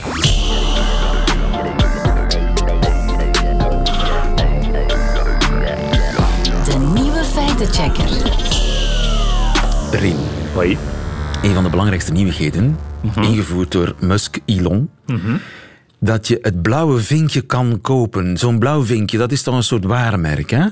De 6.66 6.92
nieuwe 6.94 7.24
feitenchecker. 7.24 8.10
Rien. 9.92 10.18
Hoi. 10.54 10.78
Een 11.44 11.54
van 11.54 11.64
de 11.64 11.70
belangrijkste 11.70 12.12
nieuwigheden, 12.12 12.78
ingevoerd 13.16 13.72
door 13.72 13.96
Musk 14.00 14.40
Elon. 14.46 14.90
Dat 16.00 16.28
je 16.28 16.40
het 16.42 16.62
blauwe 16.62 17.00
vinkje 17.00 17.42
kan 17.42 17.82
kopen. 17.82 18.38
Zo'n 18.38 18.60
blauw 18.60 18.84
vinkje, 18.84 19.18
dat 19.18 19.32
is 19.32 19.44
toch 19.44 19.56
een 19.56 19.64
soort 19.64 19.86
warenmerk, 19.86 20.50
hè? 20.50 20.66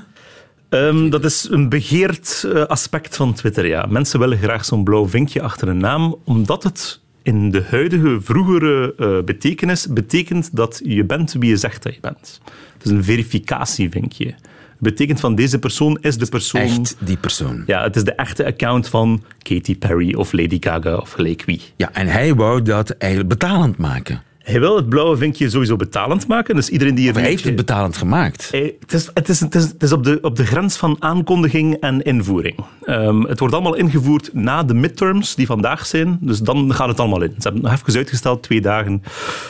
Um, 0.68 1.10
dat 1.10 1.24
is 1.24 1.46
een 1.50 1.68
begeerd 1.68 2.42
uh, 2.46 2.64
aspect 2.64 3.16
van 3.16 3.34
Twitter, 3.34 3.66
ja. 3.66 3.86
Mensen 3.86 4.18
willen 4.18 4.38
graag 4.38 4.64
zo'n 4.64 4.84
blauw 4.84 5.08
vinkje 5.08 5.42
achter 5.42 5.68
een 5.68 5.78
naam, 5.78 6.16
omdat 6.24 6.62
het 6.62 7.00
in 7.22 7.50
de 7.50 7.62
huidige, 7.70 8.18
vroegere 8.22 8.94
uh, 8.98 9.24
betekenis 9.24 9.86
betekent 9.86 10.56
dat 10.56 10.80
je 10.84 11.04
bent 11.04 11.32
wie 11.32 11.50
je 11.50 11.56
zegt 11.56 11.82
dat 11.82 11.94
je 11.94 12.00
bent. 12.00 12.40
Het 12.72 12.84
is 12.84 12.90
een 12.90 13.04
verificatievinkje. 13.04 14.34
Betekent 14.82 15.20
van 15.20 15.34
deze 15.34 15.58
persoon 15.58 15.98
is 16.00 16.16
de 16.16 16.26
persoon... 16.26 16.60
Echt 16.60 16.96
die 16.98 17.16
persoon. 17.16 17.62
Ja, 17.66 17.82
het 17.82 17.96
is 17.96 18.04
de 18.04 18.12
echte 18.12 18.46
account 18.46 18.88
van 18.88 19.22
Katy 19.42 19.78
Perry 19.78 20.14
of 20.14 20.32
Lady 20.32 20.56
Gaga 20.60 20.96
of 20.96 21.12
gelijk 21.12 21.42
wie. 21.44 21.60
Ja, 21.76 21.92
en 21.92 22.06
hij 22.06 22.34
wou 22.34 22.62
dat 22.62 22.90
eigenlijk 22.90 23.30
betalend 23.30 23.76
maken. 23.76 24.22
Hij 24.38 24.60
wil 24.60 24.76
het 24.76 24.88
blauwe 24.88 25.16
vinkje 25.16 25.50
sowieso 25.50 25.76
betalend 25.76 26.26
maken. 26.26 26.54
Dus 26.54 26.68
iedereen 26.68 26.94
die 26.94 27.10
hij 27.10 27.22
heeft 27.22 27.44
het 27.44 27.56
betalend 27.56 27.96
gemaakt. 27.96 28.48
Hij, 28.50 28.74
het, 28.80 28.92
is, 28.92 29.10
het, 29.14 29.28
is, 29.28 29.40
het, 29.40 29.54
is, 29.54 29.62
het 29.62 29.82
is 29.82 29.92
op 29.92 30.04
de, 30.04 30.18
op 30.22 30.36
de 30.36 30.46
grens 30.46 30.76
van 30.76 30.96
aankondiging 30.98 31.74
en 31.74 32.02
invoering. 32.02 32.56
Um, 32.86 33.24
het 33.24 33.38
wordt 33.38 33.54
allemaal 33.54 33.74
ingevoerd 33.74 34.30
na 34.34 34.62
de 34.62 34.74
midterms 34.74 35.34
die 35.34 35.46
vandaag 35.46 35.86
zijn. 35.86 36.18
Dus 36.20 36.38
dan 36.38 36.74
gaat 36.74 36.88
het 36.88 37.00
allemaal 37.00 37.22
in. 37.22 37.34
Ze 37.36 37.42
hebben 37.42 37.62
het 37.62 37.70
nog 37.70 37.80
even 37.80 37.98
uitgesteld, 37.98 38.42
twee 38.42 38.60
dagen. 38.60 39.02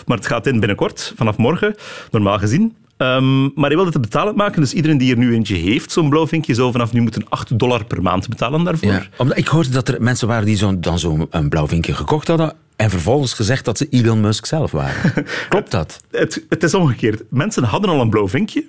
Maar 0.07 0.17
het 0.17 0.27
gaat 0.27 0.47
in 0.47 0.59
binnenkort, 0.59 1.13
vanaf 1.17 1.37
morgen, 1.37 1.75
normaal 2.11 2.39
gezien. 2.39 2.75
Um, 3.03 3.53
maar 3.55 3.67
hij 3.69 3.77
wil 3.77 3.85
het 3.85 4.01
betalend 4.01 4.37
maken, 4.37 4.61
dus 4.61 4.75
iedereen 4.75 4.99
die 4.99 5.13
er 5.13 5.19
nu 5.19 5.35
eentje 5.35 5.57
heeft, 5.57 5.93
zo'n 5.93 6.09
blauw 6.09 6.27
vinkje, 6.27 6.55
zou 6.55 6.73
vanaf 6.73 6.93
nu 6.93 7.01
moeten 7.01 7.25
8 7.29 7.59
dollar 7.59 7.85
per 7.85 8.03
maand 8.03 8.29
betalen 8.29 8.65
daarvoor. 8.65 8.93
Ja, 8.93 9.07
omdat 9.17 9.39
ik 9.39 9.47
hoorde 9.47 9.71
dat 9.71 9.89
er 9.89 10.03
mensen 10.03 10.29
waren 10.29 10.45
die 10.45 10.57
zo, 10.57 10.79
dan 10.79 10.99
zo'n 10.99 11.29
blauw 11.49 11.67
vinkje 11.69 11.95
gekocht 11.95 12.29
hadden 12.29 12.55
en 12.77 12.91
vervolgens 12.91 13.33
gezegd 13.33 13.65
dat 13.65 13.79
ze 13.79 13.87
Elon 13.91 14.21
Musk 14.21 14.47
zelf 14.47 14.71
waren. 14.71 15.25
Klopt 15.49 15.71
dat? 15.71 16.01
Het, 16.11 16.45
het 16.49 16.63
is 16.63 16.75
omgekeerd. 16.75 17.23
Mensen 17.29 17.65
hadden 17.65 17.91
al 17.91 18.01
een 18.01 18.11
blauw 18.11 18.29
vinkje. 18.29 18.65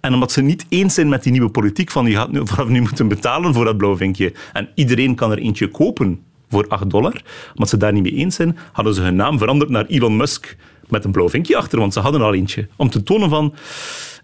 En 0.00 0.14
omdat 0.14 0.32
ze 0.32 0.42
niet 0.42 0.66
eens 0.68 0.94
zijn 0.94 1.08
met 1.08 1.22
die 1.22 1.32
nieuwe 1.32 1.48
politiek 1.50 1.90
van 1.90 2.06
je 2.06 2.14
gaat 2.14 2.32
nu, 2.32 2.40
vanaf 2.46 2.68
nu 2.68 2.80
moeten 2.80 3.08
betalen 3.08 3.54
voor 3.54 3.64
dat 3.64 3.76
blauw 3.76 3.96
vinkje 3.96 4.32
en 4.52 4.68
iedereen 4.74 5.14
kan 5.14 5.30
er 5.30 5.38
eentje 5.38 5.68
kopen 5.68 6.20
voor 6.50 6.68
8 6.68 6.90
dollar, 6.90 7.22
omdat 7.54 7.68
ze 7.68 7.76
daar 7.76 7.92
niet 7.92 8.02
mee 8.02 8.14
eens 8.14 8.34
zijn, 8.34 8.58
hadden 8.72 8.94
ze 8.94 9.00
hun 9.00 9.16
naam 9.16 9.38
veranderd 9.38 9.70
naar 9.70 9.86
Elon 9.86 10.16
Musk 10.16 10.56
met 10.88 11.04
een 11.04 11.12
blauw 11.12 11.28
vinkje 11.28 11.56
achter, 11.56 11.78
want 11.78 11.92
ze 11.92 12.00
hadden 12.00 12.20
al 12.20 12.34
eentje. 12.34 12.68
Om 12.76 12.90
te 12.90 13.02
tonen 13.02 13.28
van... 13.28 13.54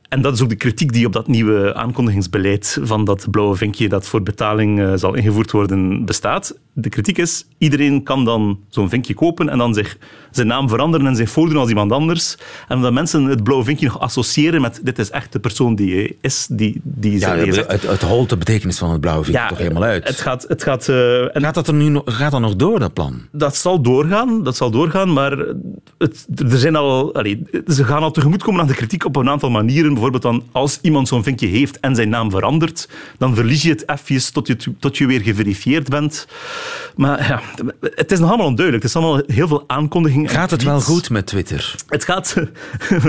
En 0.08 0.22
dat 0.22 0.34
is 0.34 0.42
ook 0.42 0.48
de 0.48 0.56
kritiek 0.56 0.92
die 0.92 1.06
op 1.06 1.12
dat 1.12 1.26
nieuwe 1.26 1.74
aankondigingsbeleid 1.74 2.78
van 2.82 3.04
dat 3.04 3.30
blauwe 3.30 3.56
vinkje 3.56 3.88
dat 3.88 4.06
voor 4.06 4.22
betaling 4.22 4.78
uh, 4.78 4.92
zal 4.94 5.14
ingevoerd 5.14 5.50
worden 5.50 6.04
bestaat. 6.04 6.58
De 6.74 6.88
kritiek 6.88 7.18
is, 7.18 7.46
iedereen 7.58 8.02
kan 8.02 8.24
dan 8.24 8.58
zo'n 8.68 8.88
vinkje 8.88 9.14
kopen 9.14 9.48
en 9.48 9.58
dan 9.58 9.74
zich 9.74 9.96
zijn 10.30 10.46
naam 10.46 10.68
veranderen 10.68 11.06
en 11.06 11.16
zich 11.16 11.30
voordoen 11.30 11.56
als 11.56 11.68
iemand 11.68 11.92
anders. 11.92 12.36
En 12.68 12.76
omdat 12.76 12.92
mensen 12.92 13.24
het 13.24 13.42
blauwe 13.42 13.64
vinkje 13.64 13.86
nog 13.86 14.00
associëren 14.00 14.60
met 14.60 14.80
dit 14.82 14.98
is 14.98 15.10
echt 15.10 15.32
de 15.32 15.38
persoon 15.38 15.74
die 15.74 16.16
is, 16.20 16.46
die, 16.50 16.80
die 16.82 17.18
ja, 17.18 17.36
het, 17.36 17.66
het, 17.66 17.82
het 17.82 18.02
holt 18.02 18.28
de 18.28 18.36
betekenis 18.36 18.78
van 18.78 18.90
het 18.90 19.00
blauwe 19.00 19.24
vinkje 19.24 19.42
ja, 19.42 19.48
toch 19.48 19.58
helemaal 19.58 19.82
uit. 19.82 20.08
Het 20.08 20.20
gaat, 20.20 20.44
het 20.48 20.62
gaat, 20.62 20.88
uh, 20.88 21.36
en 21.36 21.42
gaat 21.42 21.54
dat 21.54 21.68
er 21.68 21.74
nu 21.74 21.88
nog, 21.88 22.02
gaat 22.04 22.30
dat 22.30 22.40
nog 22.40 22.56
door, 22.56 22.78
dat 22.78 22.92
plan? 22.92 23.20
Dat 23.32 23.56
zal 23.56 23.82
doorgaan, 23.82 24.42
dat 24.42 24.56
zal 24.56 24.70
doorgaan, 24.70 25.12
maar 25.12 25.32
het, 25.98 26.26
er 26.36 26.58
zijn 26.58 26.76
al, 26.76 27.16
ze 27.66 27.84
gaan 27.84 28.02
al 28.02 28.10
tegemoetkomen 28.10 28.60
aan 28.60 28.66
de 28.66 28.74
kritiek 28.74 29.04
op 29.04 29.16
een 29.16 29.28
aantal 29.28 29.50
manieren. 29.50 29.92
Bijvoorbeeld 29.92 30.22
dan, 30.22 30.42
als 30.52 30.78
iemand 30.82 31.08
zo'n 31.08 31.22
vinkje 31.22 31.46
heeft 31.46 31.80
en 31.80 31.94
zijn 31.94 32.08
naam 32.08 32.30
verandert, 32.30 32.88
dan 33.18 33.34
verlies 33.34 33.62
je 33.62 33.70
het 33.70 33.88
even 33.88 34.32
tot 34.32 34.46
je, 34.46 34.56
tot 34.78 34.98
je 34.98 35.06
weer 35.06 35.20
geverifieerd 35.20 35.88
bent. 35.88 36.26
Maar 36.96 37.28
ja, 37.28 37.40
het 37.94 38.12
is 38.12 38.18
nog 38.18 38.28
allemaal 38.28 38.46
onduidelijk. 38.46 38.84
Het 38.84 38.94
is 38.94 39.02
allemaal 39.02 39.22
heel 39.26 39.48
veel 39.48 39.64
aankondigingen. 39.66 40.28
Gaat 40.28 40.50
het 40.50 40.62
wel 40.62 40.80
goed 40.80 41.10
met 41.10 41.26
Twitter? 41.26 41.74
Het 41.88 42.04
gaat... 42.04 42.34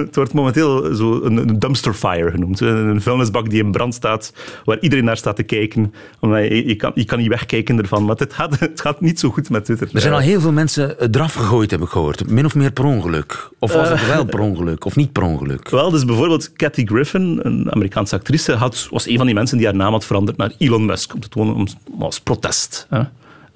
Het 0.03 0.15
wordt 0.15 0.33
momenteel 0.33 0.95
zo 0.95 1.21
een 1.23 1.59
dumpster 1.59 1.93
fire 1.93 2.31
genoemd. 2.31 2.59
Een 2.59 3.01
vuilnisbak 3.01 3.49
die 3.49 3.63
in 3.63 3.71
brand 3.71 3.93
staat, 3.93 4.33
waar 4.63 4.79
iedereen 4.79 5.05
naar 5.05 5.17
staat 5.17 5.35
te 5.35 5.43
kijken. 5.43 5.93
Omdat 6.19 6.43
je, 6.43 6.67
je, 6.67 6.75
kan, 6.75 6.91
je 6.95 7.05
kan 7.05 7.19
niet 7.19 7.27
wegkijken 7.27 7.77
ervan. 7.77 8.05
Maar 8.05 8.15
het 8.15 8.33
gaat, 8.33 8.59
het 8.69 8.81
gaat 8.81 9.01
niet 9.01 9.19
zo 9.19 9.29
goed 9.29 9.49
met 9.49 9.65
Twitter. 9.65 9.89
Er 9.93 10.01
zijn 10.01 10.13
al 10.13 10.19
heel 10.19 10.41
veel 10.41 10.51
mensen 10.51 11.11
eraf 11.11 11.33
gegooid, 11.33 11.71
heb 11.71 11.81
ik 11.81 11.89
gehoord. 11.89 12.29
Min 12.29 12.45
of 12.45 12.55
meer 12.55 12.71
per 12.71 12.85
ongeluk. 12.85 13.49
Of 13.59 13.73
was 13.73 13.89
het 13.89 14.07
wel 14.07 14.25
per 14.33 14.39
ongeluk? 14.39 14.85
Of 14.85 14.95
niet 14.95 15.11
per 15.11 15.23
ongeluk? 15.23 15.69
Wel, 15.69 15.89
dus 15.89 16.05
bijvoorbeeld 16.05 16.53
Kathy 16.53 16.85
Griffin, 16.85 17.39
een 17.43 17.71
Amerikaanse 17.71 18.15
actrice, 18.15 18.53
had, 18.53 18.87
was 18.89 19.07
een 19.07 19.17
van 19.17 19.25
die 19.25 19.35
mensen 19.35 19.57
die 19.57 19.65
haar 19.65 19.75
naam 19.75 19.91
had 19.91 20.05
veranderd 20.05 20.37
naar 20.37 20.51
Elon 20.57 20.85
Musk. 20.85 21.13
Om 21.13 21.19
te 21.19 21.29
tonen 21.29 21.55
om, 21.55 21.67
als 21.99 22.19
protest. 22.19 22.87
Hè. 22.89 23.01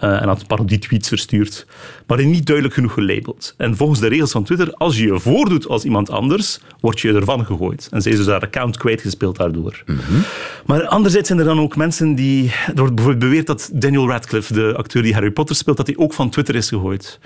Uh, 0.03 0.21
en 0.21 0.27
had 0.27 0.41
een 0.41 0.47
parodie-tweets 0.47 1.07
verstuurd, 1.07 1.65
maar 2.07 2.25
niet 2.25 2.45
duidelijk 2.45 2.75
genoeg 2.75 2.93
gelabeld. 2.93 3.53
En 3.57 3.77
volgens 3.77 3.99
de 3.99 4.07
regels 4.07 4.31
van 4.31 4.43
Twitter, 4.43 4.73
als 4.73 4.97
je 4.97 5.05
je 5.05 5.19
voordoet 5.19 5.67
als 5.67 5.83
iemand 5.83 6.09
anders, 6.09 6.59
word 6.79 6.99
je 6.99 7.13
ervan 7.13 7.45
gegooid. 7.45 7.87
En 7.91 8.01
ze 8.01 8.09
is 8.09 8.17
dus 8.17 8.27
haar 8.27 8.41
account 8.41 8.77
kwijtgespeeld 8.77 9.37
daardoor. 9.37 9.83
Mm 9.85 9.97
-hmm. 10.07 10.23
Maar 10.65 10.87
anderzijds 10.87 11.27
zijn 11.27 11.39
er 11.39 11.45
dan 11.45 11.59
ook 11.59 11.75
mensen 11.75 12.15
die... 12.15 12.51
Er 12.67 12.75
wordt 12.75 12.95
bijvoorbeeld 12.95 13.29
beweerd 13.29 13.47
dat 13.47 13.69
Daniel 13.73 14.07
Radcliffe, 14.07 14.53
de 14.53 14.73
acteur 14.75 15.01
die 15.01 15.13
Harry 15.13 15.31
Potter 15.31 15.55
speelt, 15.55 15.77
dat 15.77 15.87
hij 15.87 15.97
ook 15.97 16.13
van 16.13 16.29
Twitter 16.29 16.55
is 16.55 16.69
gegooid. 16.69 17.19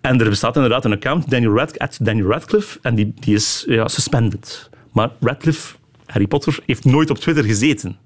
En 0.00 0.20
er 0.20 0.28
bestaat 0.28 0.54
inderdaad 0.54 0.84
een 0.84 0.92
account, 0.92 1.30
Daniel, 1.30 1.56
Rad 1.56 1.98
Daniel 2.00 2.26
Radcliffe, 2.26 2.78
en 2.82 2.94
die, 2.94 3.14
die 3.20 3.34
is 3.34 3.64
ja, 3.68 3.88
suspended. 3.88 4.70
Maar 4.92 5.10
Radcliffe, 5.20 5.76
Harry 6.06 6.26
Potter, 6.26 6.58
heeft 6.66 6.84
nooit 6.84 7.10
op 7.10 7.18
Twitter 7.18 7.44
gezeten. 7.44 7.96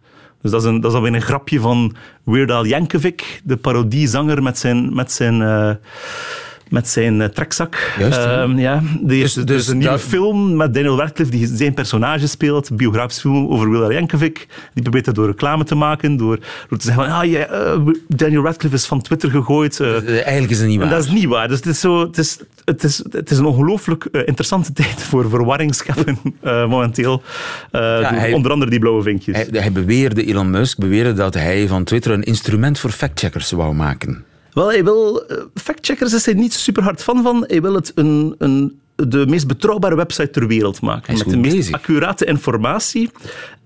Dus 0.42 0.50
dat 0.50 0.62
is, 0.62 0.68
een, 0.68 0.80
dat 0.80 0.90
is 0.90 0.96
alweer 0.96 1.14
een 1.14 1.22
grapje 1.22 1.60
van 1.60 1.94
Weird 2.24 2.50
Al 2.50 2.64
Yankovic, 2.64 3.40
de 3.44 3.56
parodiezanger 3.56 4.42
met 4.42 4.58
zijn, 4.58 4.94
met 4.94 5.12
zijn, 5.12 5.40
uh, 5.40 5.70
met 6.70 6.88
zijn 6.88 7.20
uh, 7.20 7.26
trekzak. 7.26 7.92
Juist, 7.98 8.26
um, 8.26 8.58
ja. 8.58 8.82
Is 9.06 9.32
dus, 9.32 9.44
dus, 9.44 9.68
een 9.68 9.78
nieuwe 9.78 9.98
film 9.98 10.56
met 10.56 10.74
Daniel 10.74 10.98
Radcliffe 10.98 11.36
die 11.36 11.46
zijn 11.46 11.74
personage 11.74 12.26
speelt, 12.26 12.68
een 12.68 12.76
biografisch 12.76 13.20
film 13.20 13.48
over 13.48 13.70
Weird 13.70 13.84
Al 13.84 13.92
Yankovic. 13.92 14.46
Die 14.74 14.82
probeert 14.82 15.04
dat 15.04 15.14
door 15.14 15.26
reclame 15.26 15.64
te 15.64 15.74
maken, 15.74 16.16
door, 16.16 16.38
door 16.68 16.78
te 16.78 16.84
zeggen 16.84 17.04
van 17.04 17.12
ah, 17.12 17.24
yeah, 17.24 17.78
uh, 17.78 17.94
Daniel 18.08 18.42
Radcliffe 18.42 18.76
is 18.76 18.86
van 18.86 19.02
Twitter 19.02 19.30
gegooid. 19.30 19.80
Eigenlijk 19.80 20.50
is 20.50 20.58
het 20.58 20.68
niet 20.68 20.78
waar. 20.78 20.88
Dat 20.88 21.04
is 21.04 21.10
niet 21.10 21.24
waar. 21.24 21.48
Dus 21.48 21.56
het 21.56 21.66
is, 21.66 21.80
zo, 21.80 22.00
het 22.00 22.18
is, 22.18 22.38
het 22.64 22.84
is, 22.84 23.04
het 23.10 23.30
is 23.30 23.38
een 23.38 23.44
ongelooflijk 23.44 24.04
interessante 24.04 24.72
tijd 24.82 25.02
voor 25.02 25.28
verwarring 25.28 25.74
scheppen 25.74 26.18
momenteel. 26.42 27.22
Ja, 27.70 28.14
hij, 28.14 28.32
onder 28.32 28.52
andere 28.52 28.70
die 28.70 28.80
blauwe 28.80 29.02
vinkjes. 29.02 29.36
Hij, 29.36 29.48
hij 29.50 29.72
beweerde, 29.72 30.24
Elon 30.24 30.50
Musk 30.50 30.78
beweerde 30.78 31.12
dat 31.12 31.34
hij 31.34 31.68
van 31.68 31.84
Twitter 31.84 32.12
een 32.12 32.22
instrument 32.22 32.78
voor 32.78 32.90
factcheckers 32.90 33.50
wou 33.50 33.74
maken. 33.74 34.24
Wel, 34.52 34.68
hij 34.68 34.84
wil... 34.84 35.24
Uh, 35.30 35.36
factcheckers 35.54 36.12
is 36.12 36.24
hij 36.24 36.34
niet 36.34 36.52
super 36.52 36.82
hard 36.82 37.02
fan 37.02 37.22
van. 37.22 37.44
Hij 37.46 37.62
wil 37.62 37.74
het 37.74 37.92
een, 37.94 38.34
een, 38.38 38.80
de 38.96 39.26
meest 39.26 39.46
betrouwbare 39.46 39.96
website 39.96 40.30
ter 40.30 40.46
wereld 40.46 40.80
maken. 40.80 41.18
Met 41.18 41.30
de 41.30 41.36
meest 41.36 41.56
bezig. 41.56 41.74
accurate 41.74 42.24
informatie. 42.24 43.10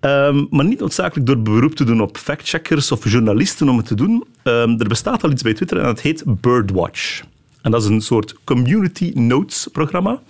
Um, 0.00 0.46
maar 0.50 0.64
niet 0.64 0.80
noodzakelijk 0.80 1.26
door 1.26 1.42
beroep 1.42 1.74
te 1.74 1.84
doen 1.84 2.00
op 2.00 2.16
factcheckers 2.16 2.92
of 2.92 3.10
journalisten 3.10 3.68
om 3.68 3.76
het 3.76 3.86
te 3.86 3.94
doen. 3.94 4.24
Um, 4.42 4.80
er 4.80 4.88
bestaat 4.88 5.24
al 5.24 5.30
iets 5.30 5.42
bij 5.42 5.54
Twitter 5.54 5.78
en 5.78 5.84
dat 5.84 6.00
heet 6.00 6.22
Birdwatch. 6.26 7.22
En 7.62 7.70
dat 7.70 7.82
is 7.82 7.88
een 7.88 8.00
soort 8.00 8.34
community 8.44 9.12
notes 9.14 9.68
programma 9.72 10.20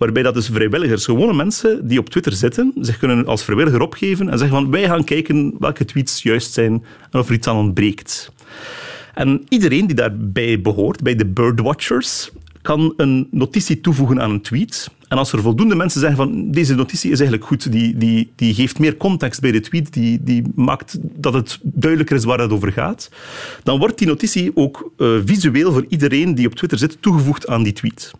waarbij 0.00 0.22
dat 0.22 0.34
dus 0.34 0.46
vrijwilligers, 0.52 1.04
gewone 1.04 1.32
mensen 1.32 1.88
die 1.88 1.98
op 1.98 2.08
Twitter 2.08 2.32
zitten, 2.32 2.72
zich 2.80 2.98
kunnen 2.98 3.26
als 3.26 3.44
vrijwilliger 3.44 3.80
opgeven 3.80 4.28
en 4.28 4.38
zeggen 4.38 4.56
van 4.56 4.70
wij 4.70 4.84
gaan 4.84 5.04
kijken 5.04 5.54
welke 5.58 5.84
tweets 5.84 6.22
juist 6.22 6.52
zijn 6.52 6.84
en 7.10 7.18
of 7.18 7.28
er 7.28 7.34
iets 7.34 7.46
aan 7.46 7.56
ontbreekt. 7.56 8.32
En 9.20 9.44
iedereen 9.48 9.86
die 9.86 9.96
daarbij 9.96 10.60
behoort, 10.60 11.02
bij 11.02 11.14
de 11.14 11.26
birdwatchers, 11.26 12.30
kan 12.62 12.92
een 12.96 13.28
notitie 13.30 13.80
toevoegen 13.80 14.20
aan 14.20 14.30
een 14.30 14.40
tweet. 14.40 14.90
En 15.08 15.18
als 15.18 15.32
er 15.32 15.42
voldoende 15.42 15.74
mensen 15.74 16.00
zeggen 16.00 16.18
van 16.18 16.50
deze 16.50 16.74
notitie 16.74 17.10
is 17.10 17.20
eigenlijk 17.20 17.48
goed, 17.48 17.72
die, 17.72 17.96
die, 17.96 18.32
die 18.36 18.54
geeft 18.54 18.78
meer 18.78 18.96
context 18.96 19.40
bij 19.40 19.52
de 19.52 19.60
tweet, 19.60 19.92
die, 19.92 20.22
die 20.22 20.42
maakt 20.54 20.98
dat 21.00 21.34
het 21.34 21.58
duidelijker 21.62 22.16
is 22.16 22.24
waar 22.24 22.40
het 22.40 22.52
over 22.52 22.72
gaat, 22.72 23.10
dan 23.62 23.78
wordt 23.78 23.98
die 23.98 24.06
notitie 24.06 24.50
ook 24.54 24.90
uh, 24.96 25.18
visueel 25.24 25.72
voor 25.72 25.84
iedereen 25.88 26.34
die 26.34 26.46
op 26.46 26.54
Twitter 26.54 26.78
zit 26.78 27.02
toegevoegd 27.02 27.48
aan 27.48 27.62
die 27.62 27.72
tweet. 27.72 28.12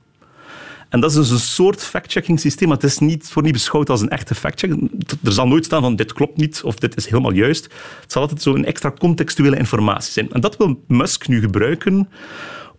En 0.90 1.00
dat 1.00 1.10
is 1.10 1.16
dus 1.16 1.30
een 1.30 1.38
soort 1.38 1.82
fact-checking 1.82 2.40
systeem, 2.40 2.70
het 2.70 2.84
is 2.84 2.98
niet 2.98 3.28
voor 3.28 3.42
niet 3.42 3.52
beschouwd 3.52 3.90
als 3.90 4.00
een 4.00 4.08
echte 4.08 4.34
fact-check. 4.34 4.70
Er 5.24 5.32
zal 5.32 5.48
nooit 5.48 5.64
staan 5.64 5.82
van 5.82 5.96
dit 5.96 6.12
klopt 6.12 6.36
niet 6.36 6.62
of 6.64 6.74
dit 6.74 6.96
is 6.96 7.06
helemaal 7.06 7.32
juist. 7.32 7.64
Het 8.00 8.12
zal 8.12 8.22
altijd 8.22 8.42
zo 8.42 8.54
een 8.54 8.64
extra 8.64 8.92
contextuele 8.98 9.56
informatie 9.56 10.12
zijn. 10.12 10.32
En 10.32 10.40
dat 10.40 10.56
wil 10.56 10.82
Musk 10.86 11.28
nu 11.28 11.40
gebruiken 11.40 12.08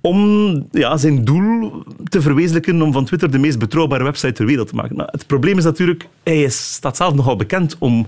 om 0.02 0.68
ja, 0.72 0.98
zijn 0.98 1.24
doel 1.24 1.84
te 2.04 2.22
verwezenlijken 2.22 2.82
om 2.82 2.94
van 2.94 3.06
Twitter 3.06 3.32
de 3.32 3.38
meest 3.38 3.60
betrouwbare 3.60 4.04
website 4.04 4.34
ter 4.34 4.46
wereld 4.46 4.68
te 4.68 4.76
maken. 4.76 4.96
Nou, 4.96 5.10
het 5.12 5.28
probleem 5.28 5.58
is 5.58 5.64
natuurlijk, 5.64 6.08
hij 6.24 6.42
is, 6.42 6.74
staat 6.74 6.98
zelf 6.98 7.14
nogal 7.14 7.36
bekend 7.36 7.76
om 7.80 8.08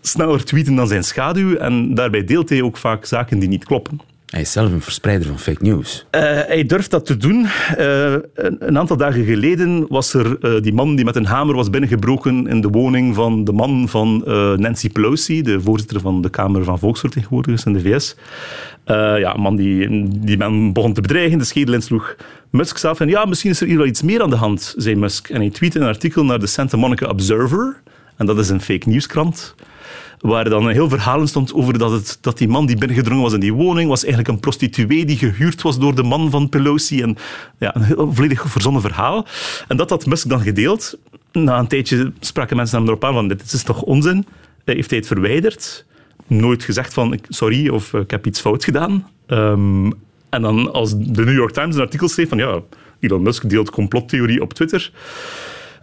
sneller 0.00 0.44
tweeten 0.44 0.74
dan 0.74 0.88
zijn 0.88 1.04
schaduw 1.04 1.56
en 1.56 1.94
daarbij 1.94 2.24
deelt 2.24 2.48
hij 2.48 2.62
ook 2.62 2.76
vaak 2.76 3.04
zaken 3.04 3.38
die 3.38 3.48
niet 3.48 3.64
kloppen. 3.64 4.00
Hij 4.32 4.40
is 4.40 4.52
zelf 4.52 4.72
een 4.72 4.80
verspreider 4.80 5.26
van 5.26 5.38
fake 5.38 5.64
news. 5.64 6.06
Uh, 6.10 6.20
hij 6.22 6.64
durft 6.64 6.90
dat 6.90 7.06
te 7.06 7.16
doen. 7.16 7.46
Uh, 7.78 8.14
een, 8.34 8.78
aantal 8.78 8.96
dagen 8.96 9.24
geleden 9.24 9.86
was 9.88 10.14
er 10.14 10.36
uh, 10.40 10.62
die 10.62 10.72
man 10.72 10.96
die 10.96 11.04
met 11.04 11.16
een 11.16 11.24
hamer 11.24 11.54
was 11.54 11.70
binnengebroken 11.70 12.46
in 12.46 12.60
de 12.60 12.68
woning 12.68 13.14
van 13.14 13.44
de 13.44 13.52
man 13.52 13.88
van 13.88 14.22
Nancy 14.56 14.90
Pelosi, 14.90 15.42
de 15.42 15.60
voorzitter 15.60 16.00
van 16.00 16.22
de 16.22 16.30
Kamer 16.30 16.64
van 16.64 16.78
Volksvertegenwoordigers 16.78 17.64
in 17.64 17.72
de 17.72 17.80
VS. 17.80 18.16
ja, 18.86 19.34
een 19.34 19.40
man 19.40 19.56
die, 19.56 20.08
die 20.08 20.36
men 20.36 20.72
begon 20.72 20.92
te 20.92 21.00
bedreigen, 21.00 21.38
de 21.38 21.44
schedel 21.44 21.74
insloeg. 21.74 22.16
Musk 22.50 22.78
zelf 22.78 23.00
en 23.00 23.08
ja, 23.08 23.24
misschien 23.24 23.50
is 23.50 23.60
er 23.60 23.66
hier 23.66 23.76
wel 23.76 23.86
iets 23.86 24.02
meer 24.02 24.22
aan 24.22 24.30
de 24.30 24.36
hand, 24.36 24.74
zei 24.76 24.96
Musk. 24.96 25.28
En 25.28 25.40
hij 25.40 25.50
tweette 25.50 25.78
een 25.78 25.86
artikel 25.86 26.24
naar 26.24 26.40
de 26.40 26.46
Santa 26.46 26.76
Monica 26.76 27.06
Observer. 27.06 27.82
En 28.16 28.26
dat 28.26 28.38
is 28.38 28.48
een 28.48 28.60
fake 28.60 28.88
nieuwskrant 28.88 29.54
waar 30.22 30.48
dan 30.48 30.66
een 30.66 30.72
heel 30.72 30.88
verhaal 30.88 31.26
stond 31.26 31.54
over 31.54 31.78
dat, 31.78 31.90
het, 31.90 32.18
dat 32.20 32.38
die 32.38 32.48
man 32.48 32.66
die 32.66 32.76
binnengedrongen 32.76 33.22
was 33.22 33.32
in 33.32 33.40
die 33.40 33.52
woning, 33.52 33.88
was 33.88 34.04
eigenlijk 34.04 34.34
een 34.34 34.40
prostituee 34.40 35.04
die 35.04 35.16
gehuurd 35.16 35.62
was 35.62 35.78
door 35.78 35.94
de 35.94 36.02
man 36.02 36.30
van 36.30 36.48
Pelosi. 36.48 37.02
En, 37.02 37.16
ja, 37.58 37.76
een 37.76 37.82
heel 37.82 38.12
volledig 38.12 38.44
verzonnen 38.46 38.82
verhaal. 38.82 39.26
En 39.68 39.76
dat 39.76 39.90
had 39.90 40.06
Musk 40.06 40.28
dan 40.28 40.40
gedeeld. 40.40 40.98
Na 41.32 41.58
een 41.58 41.66
tijdje 41.66 42.12
spraken 42.20 42.56
mensen 42.56 42.78
hem 42.78 42.86
erop 42.86 43.04
aan 43.04 43.14
van 43.14 43.28
dit 43.28 43.52
is 43.52 43.62
toch 43.62 43.82
onzin? 43.82 44.26
Heeft 44.64 44.90
hij 44.90 44.98
het 44.98 45.08
verwijderd? 45.08 45.84
Nooit 46.26 46.62
gezegd 46.62 46.94
van 46.94 47.18
sorry 47.28 47.68
of 47.68 47.94
ik 47.94 48.10
heb 48.10 48.26
iets 48.26 48.40
fout 48.40 48.64
gedaan. 48.64 49.08
Um, 49.26 49.92
en 50.30 50.42
dan 50.42 50.72
als 50.72 50.98
de 50.98 51.24
New 51.24 51.34
York 51.34 51.52
Times 51.52 51.74
een 51.74 51.80
artikel 51.80 52.08
schreef 52.08 52.28
van 52.28 52.38
ja, 52.38 52.60
Elon 53.00 53.22
Musk 53.22 53.48
deelt 53.48 53.70
complottheorie 53.70 54.42
op 54.42 54.52
Twitter 54.52 54.90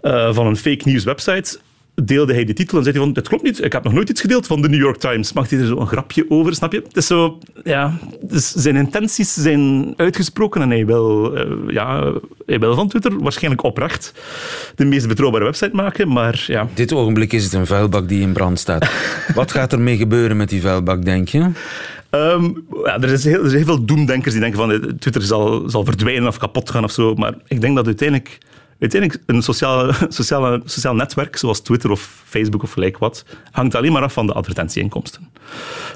uh, 0.02 0.34
van 0.34 0.48
een 0.48 0.58
fake 0.58 0.90
news 0.90 1.04
website 1.04 1.60
deelde 2.04 2.34
hij 2.34 2.46
de 2.46 2.54
titel 2.54 2.78
en 2.78 2.84
zei 2.84 2.96
hij 2.96 3.06
van, 3.06 3.14
dit 3.14 3.28
klopt 3.28 3.44
niet, 3.44 3.64
ik 3.64 3.74
heb 3.74 3.84
nog 3.84 3.94
nooit 3.94 4.10
iets 4.10 4.22
gedeeld 4.22 4.48
van 4.48 4.62
de 4.62 4.70
New 4.70 4.80
York 4.80 4.98
Times. 4.98 5.34
Maakt 5.34 5.52
hij 5.52 5.60
er 5.60 5.66
zo 5.66 5.78
een 5.78 5.88
grapje 5.88 6.26
over, 6.30 6.56
snap 6.56 6.72
je? 6.72 6.82
Het 6.88 6.98
is 6.98 7.08
zo, 7.08 7.38
ja, 7.64 7.98
dus 8.22 8.52
zijn 8.52 8.76
intenties 8.76 9.34
zijn 9.34 9.94
uitgesproken 9.96 10.62
en 10.62 10.70
hij 10.70 10.86
wil, 10.86 11.38
uh, 11.38 11.74
ja, 11.74 12.14
hij 12.46 12.60
wil 12.60 12.76
van 12.76 12.88
Twitter 12.88 13.20
waarschijnlijk 13.20 13.64
oprecht 13.64 14.14
de 14.76 14.86
meest 14.86 15.08
betrouwbare 15.08 15.44
website 15.44 15.76
maken, 15.76 16.08
maar 16.08 16.44
ja. 16.48 16.68
Dit 16.74 16.94
ogenblik 16.94 17.34
is 17.34 17.44
het 17.44 17.54
een 17.54 17.68
vuilbak 17.68 18.08
die 18.08 18.22
in 18.22 18.34
brand 18.34 18.60
staat. 18.60 18.90
Wat 19.36 19.52
gaat 19.52 19.72
er 19.72 19.80
mee 19.80 19.98
gebeuren 19.98 20.38
met 20.38 20.50
die 20.50 20.62
vuilbak, 20.62 21.06
denk 21.06 21.28
je? 21.28 21.52
Um, 22.12 22.66
ja, 22.84 23.02
er, 23.02 23.12
is 23.12 23.24
heel, 23.24 23.44
er 23.44 23.50
zijn 23.50 23.64
heel 23.64 23.76
veel 23.76 23.86
doemdenkers 23.86 24.34
die 24.34 24.42
denken 24.42 24.60
van 24.60 24.72
eh, 24.72 24.80
Twitter 25.00 25.22
zal, 25.22 25.70
zal 25.70 25.86
verdwijnen 25.86 26.28
of 26.28 26.38
kapot 26.38 26.70
gaan 26.70 26.84
of 26.84 26.92
zo, 26.92 27.16
maar 27.16 27.34
ik 27.48 27.62
denk 27.62 27.76
dat 27.76 27.86
uiteindelijk 27.86 28.38
Uiteindelijk, 28.80 29.24
een 29.26 29.42
sociale, 29.42 29.94
sociale, 30.10 30.62
sociaal 30.66 30.96
netwerk, 30.96 31.38
zoals 31.38 31.60
Twitter 31.60 31.92
of 31.92 32.24
Facebook 32.26 32.64
of 32.64 32.72
gelijk 32.72 32.98
wat, 32.98 33.26
hangt 33.52 33.76
alleen 33.76 33.92
maar 33.92 34.04
af 34.04 34.14
van 34.14 34.28
de 34.28 34.34
advertentieinkomsten. 34.34 35.28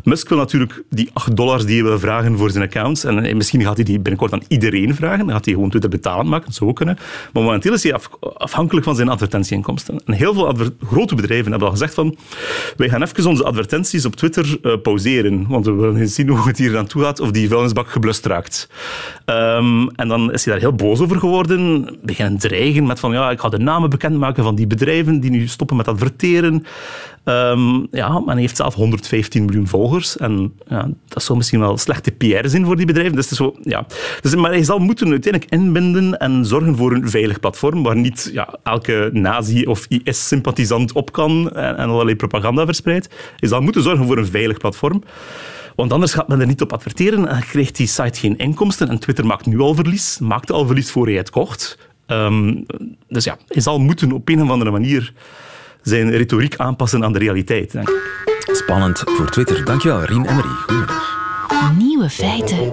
Musk 0.04 0.30
wil 0.30 0.38
natuurlijk 0.38 0.84
die 0.90 1.10
8 1.14 1.36
dollars 1.36 1.66
die 1.66 1.76
hij 1.76 1.90
wil 1.90 2.00
vragen 2.00 2.38
voor 2.38 2.52
zijn 2.52 2.64
accounts, 2.64 3.04
en 3.04 3.38
misschien 3.38 3.62
gaat 3.62 3.76
hij 3.76 3.86
die 3.86 4.00
binnenkort 4.00 4.34
aan 4.34 4.44
iedereen 4.48 4.96
vragen, 4.96 5.26
dan 5.26 5.36
gaat 5.36 5.46
hij 5.46 5.54
gewoon 5.54 5.70
Twitter 5.70 5.90
betalen 5.90 6.28
maken, 6.28 6.46
dat 6.46 6.56
zou 6.56 6.74
kunnen. 6.74 6.98
Maar 7.34 7.44
momenteel 7.44 7.74
is 7.74 7.84
hij 7.84 8.00
afhankelijk 8.38 8.86
van 8.86 8.96
zijn 8.96 9.10
advertentieinkomsten. 9.10 10.02
En 10.06 10.14
heel 10.14 10.34
veel 10.34 10.56
grote 10.86 11.16
bedrijven 11.16 11.50
hebben 11.50 11.68
al 11.68 11.74
gezegd 11.74 11.94
van, 11.94 12.18
wij 12.78 12.90
gaan 12.90 13.02
even 13.02 13.28
onze 13.28 13.44
advertenties 13.44 14.06
op 14.06 14.16
Twitter 14.16 14.58
uh, 14.62 14.74
pauzeren, 14.82 15.46
want 15.48 15.66
we 15.66 15.72
willen 15.72 16.08
zien 16.08 16.30
hoe 16.30 16.48
het 16.48 16.58
hier 16.58 16.78
aan 16.78 16.88
toe 16.88 17.02
gaat, 17.02 17.20
of 17.20 17.32
die 17.32 17.48
vuilnisbak 17.48 17.90
geblust 17.90 18.26
raakt. 18.26 18.70
Um, 19.26 19.90
en 19.90 20.08
dan 20.08 20.32
is 20.32 20.46
hij 20.46 20.54
daar 20.54 20.62
heel 20.62 20.74
boos 20.74 21.00
over 21.00 21.20
geworden, 21.20 21.90
beginnen 22.02 22.40
dreigen 22.40 22.73
met 22.82 23.00
van 23.00 23.12
ja, 23.12 23.32
ik 23.32 23.40
ga 23.40 23.50
de 23.50 23.58
namen 23.58 23.90
bekendmaken 23.90 24.44
van 24.44 24.56
die 24.56 24.68
bedrijven 24.68 25.20
die 25.20 25.32
nu 25.32 25.48
stoppen 25.48 25.78
met 25.78 25.88
adverteren. 25.88 26.66
Um, 27.26 27.88
ja, 27.92 28.20
men 28.20 28.38
heeft 28.38 28.56
zelf 28.56 28.74
115 28.74 29.46
miljoen 29.46 29.68
volgers. 29.68 30.18
En 30.18 30.54
ja, 30.68 30.90
dat 31.08 31.24
zou 31.24 31.38
misschien 31.38 31.60
wel 31.60 31.78
slechte 31.78 32.12
PR 32.12 32.48
zijn 32.48 32.66
voor 32.66 32.76
die 32.76 32.86
bedrijven. 32.86 33.16
Dus 33.16 33.28
zo, 33.28 33.56
ja. 33.62 33.86
dus, 34.22 34.36
maar 34.36 34.52
hij 34.52 34.64
zal 34.64 34.80
moeten 34.80 35.10
uiteindelijk 35.10 35.52
inbinden 35.52 36.18
en 36.20 36.46
zorgen 36.46 36.76
voor 36.76 36.92
een 36.92 37.10
veilig 37.10 37.40
platform 37.40 37.84
waar 37.84 37.96
niet 37.96 38.30
ja, 38.34 38.56
elke 38.64 39.10
nazi- 39.14 39.66
of 39.66 39.86
IS-sympathisant 39.88 40.92
op 40.92 41.12
kan 41.12 41.52
en, 41.52 41.78
en 41.78 41.90
allerlei 41.90 42.16
propaganda 42.16 42.66
verspreidt. 42.66 43.10
Hij 43.38 43.50
zal 43.50 43.62
moeten 43.62 43.82
zorgen 43.82 44.06
voor 44.06 44.18
een 44.18 44.26
veilig 44.26 44.58
platform. 44.58 45.04
Want 45.76 45.92
anders 45.92 46.14
gaat 46.14 46.28
men 46.28 46.40
er 46.40 46.48
niet 46.48 46.62
op 46.62 46.74
adverteren 46.74 47.28
en 47.28 47.46
krijgt 47.46 47.76
die 47.76 47.88
site 47.88 48.20
geen 48.20 48.38
inkomsten. 48.38 48.90
En 48.90 49.00
Twitter 49.00 49.26
maakt 49.26 49.46
nu 49.46 49.60
al 49.60 49.76
verlies, 49.76 50.20
maakte 50.20 50.54
al 50.54 50.66
verlies 50.66 50.92
voor 50.92 51.06
hij 51.06 51.16
het 51.16 51.30
kocht. 51.30 51.78
Um, 52.08 52.66
dus 53.08 53.24
ja, 53.24 53.38
hij 53.48 53.62
zal 53.62 53.80
moeten 53.80 54.12
op 54.12 54.30
een 54.30 54.42
of 54.42 54.50
andere 54.50 54.72
manier 54.72 55.14
zijn 55.82 56.10
retoriek 56.10 56.56
aanpassen 56.58 57.04
aan 57.04 57.14
de 57.14 57.20
realiteit. 57.20 57.72
Denk 57.72 57.90
ik. 57.90 58.22
Spannend 58.56 59.04
voor 59.06 59.30
Twitter. 59.30 59.66
Dankjewel, 59.66 60.04
Rien 60.04 60.26
en 60.26 60.36
Marie. 60.36 60.52
Goedemiddag. 60.52 61.18
Nieuwe 61.78 62.10
feiten. 62.10 62.72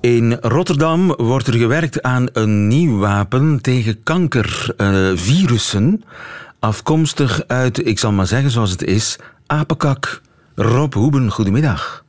In 0.00 0.38
Rotterdam 0.40 1.14
wordt 1.16 1.46
er 1.46 1.54
gewerkt 1.54 2.02
aan 2.02 2.28
een 2.32 2.68
nieuw 2.68 2.98
wapen 2.98 3.60
tegen 3.62 4.02
kankervirussen. 4.02 5.84
Uh, 5.84 6.06
afkomstig 6.66 7.42
uit, 7.46 7.86
ik 7.86 7.98
zal 7.98 8.12
maar 8.12 8.26
zeggen 8.26 8.50
zoals 8.50 8.70
het 8.70 8.82
is, 8.82 9.16
apenkak. 9.46 10.20
Rob 10.54 10.94
Hoeben, 10.94 11.30
goedemiddag. 11.30 12.04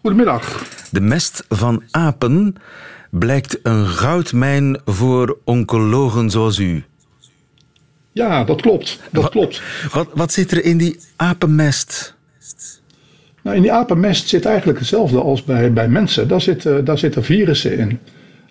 Goedemiddag. 0.00 0.64
De 0.90 1.00
mest 1.00 1.44
van 1.48 1.82
apen 1.90 2.56
blijkt 3.10 3.58
een 3.62 3.86
goudmijn 3.86 4.80
voor 4.84 5.38
oncologen 5.44 6.30
zoals 6.30 6.58
u. 6.58 6.84
Ja, 8.12 8.44
dat 8.44 8.60
klopt. 8.60 8.98
Dat 9.10 9.22
wat, 9.22 9.32
klopt. 9.32 9.62
Wat, 9.92 10.08
wat 10.14 10.32
zit 10.32 10.50
er 10.50 10.64
in 10.64 10.76
die 10.76 10.98
apenmest? 11.16 12.14
Nou, 13.42 13.56
in 13.56 13.62
die 13.62 13.72
apenmest 13.72 14.28
zit 14.28 14.44
eigenlijk 14.44 14.78
hetzelfde 14.78 15.20
als 15.20 15.44
bij, 15.44 15.72
bij 15.72 15.88
mensen. 15.88 16.28
Daar 16.28 16.40
zitten, 16.40 16.84
daar 16.84 16.98
zitten 16.98 17.24
virussen 17.24 17.78
in. 17.78 17.98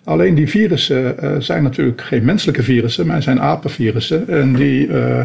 Alleen 0.04 0.34
die 0.34 0.48
virussen 0.48 1.16
uh, 1.22 1.36
zijn 1.38 1.62
natuurlijk 1.62 2.02
geen 2.02 2.24
menselijke 2.24 2.62
virussen, 2.62 3.06
maar 3.06 3.22
zijn 3.22 3.40
apenvirussen. 3.40 4.28
En 4.28 4.54
die 4.54 4.86
uh, 4.86 5.22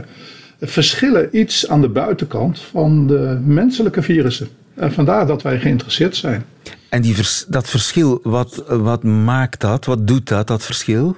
verschillen 0.61 1.29
iets 1.31 1.67
aan 1.67 1.81
de 1.81 1.89
buitenkant 1.89 2.59
van 2.59 3.07
de 3.07 3.39
menselijke 3.45 4.01
virussen. 4.01 4.47
En 4.73 4.91
vandaar 4.91 5.27
dat 5.27 5.41
wij 5.41 5.59
geïnteresseerd 5.59 6.15
zijn. 6.15 6.43
En 6.89 7.01
die 7.01 7.15
vers 7.15 7.45
dat 7.47 7.69
verschil, 7.69 8.19
wat, 8.23 8.63
wat 8.67 9.03
maakt 9.03 9.61
dat? 9.61 9.85
Wat 9.85 10.07
doet 10.07 10.27
dat, 10.27 10.47
dat 10.47 10.63
verschil? 10.63 11.15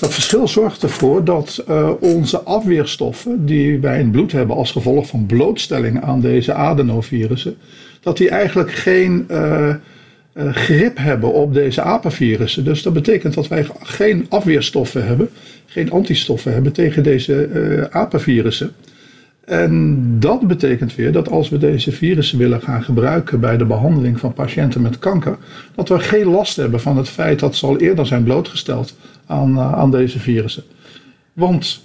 Dat 0.00 0.14
verschil 0.14 0.48
zorgt 0.48 0.82
ervoor 0.82 1.24
dat 1.24 1.64
uh, 1.68 1.90
onze 2.00 2.40
afweerstoffen 2.40 3.46
die 3.46 3.80
wij 3.80 3.98
in 3.98 4.02
het 4.02 4.12
bloed 4.12 4.32
hebben 4.32 4.56
als 4.56 4.72
gevolg 4.72 5.06
van 5.06 5.26
blootstelling 5.26 6.02
aan 6.02 6.20
deze 6.20 6.52
adenovirussen, 6.52 7.56
dat 8.00 8.16
die 8.16 8.30
eigenlijk 8.30 8.72
geen 8.72 9.26
uh, 10.34 10.54
grip 10.54 10.96
hebben 10.96 11.32
op 11.32 11.54
deze 11.54 11.82
apenvirussen. 11.82 12.64
Dus 12.64 12.82
dat 12.82 12.92
betekent 12.92 13.34
dat 13.34 13.48
wij 13.48 13.66
geen 13.82 14.26
afweerstoffen 14.28 15.06
hebben, 15.06 15.28
geen 15.66 15.90
antistoffen 15.90 16.52
hebben 16.52 16.72
tegen 16.72 17.02
deze 17.02 17.48
uh, 17.48 17.84
apenvirussen. 17.90 18.72
En 19.44 19.96
dat 20.18 20.46
betekent 20.48 20.94
weer 20.94 21.12
dat 21.12 21.30
als 21.30 21.48
we 21.48 21.58
deze 21.58 21.92
virussen 21.92 22.38
willen 22.38 22.62
gaan 22.62 22.82
gebruiken 22.82 23.40
bij 23.40 23.56
de 23.56 23.64
behandeling 23.64 24.20
van 24.20 24.32
patiënten 24.32 24.82
met 24.82 24.98
kanker, 24.98 25.36
dat 25.74 25.88
we 25.88 25.98
geen 25.98 26.26
last 26.26 26.56
hebben 26.56 26.80
van 26.80 26.96
het 26.96 27.08
feit 27.08 27.38
dat 27.38 27.56
ze 27.56 27.66
al 27.66 27.78
eerder 27.78 28.06
zijn 28.06 28.24
blootgesteld 28.24 28.96
aan, 29.26 29.56
uh, 29.56 29.72
aan 29.72 29.90
deze 29.90 30.18
virussen. 30.18 30.62
Want 31.32 31.82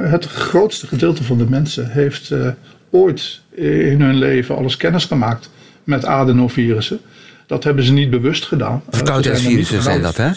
het 0.00 0.24
grootste 0.24 0.86
gedeelte 0.86 1.24
van 1.24 1.38
de 1.38 1.46
mensen 1.48 1.90
heeft 1.90 2.32
ooit 2.90 3.40
in 3.54 4.00
hun 4.00 4.14
leven 4.16 4.56
alles 4.56 4.76
kennis 4.76 5.04
gemaakt 5.04 5.50
met 5.84 6.04
adenovirussen. 6.04 7.00
Dat 7.46 7.64
hebben 7.64 7.84
ze 7.84 7.92
niet 7.92 8.10
bewust 8.10 8.44
gedaan. 8.44 8.82
Verkoudheidsvirussen 8.88 9.82
zijn 9.82 10.02
dat, 10.02 10.16
hè? 10.16 10.30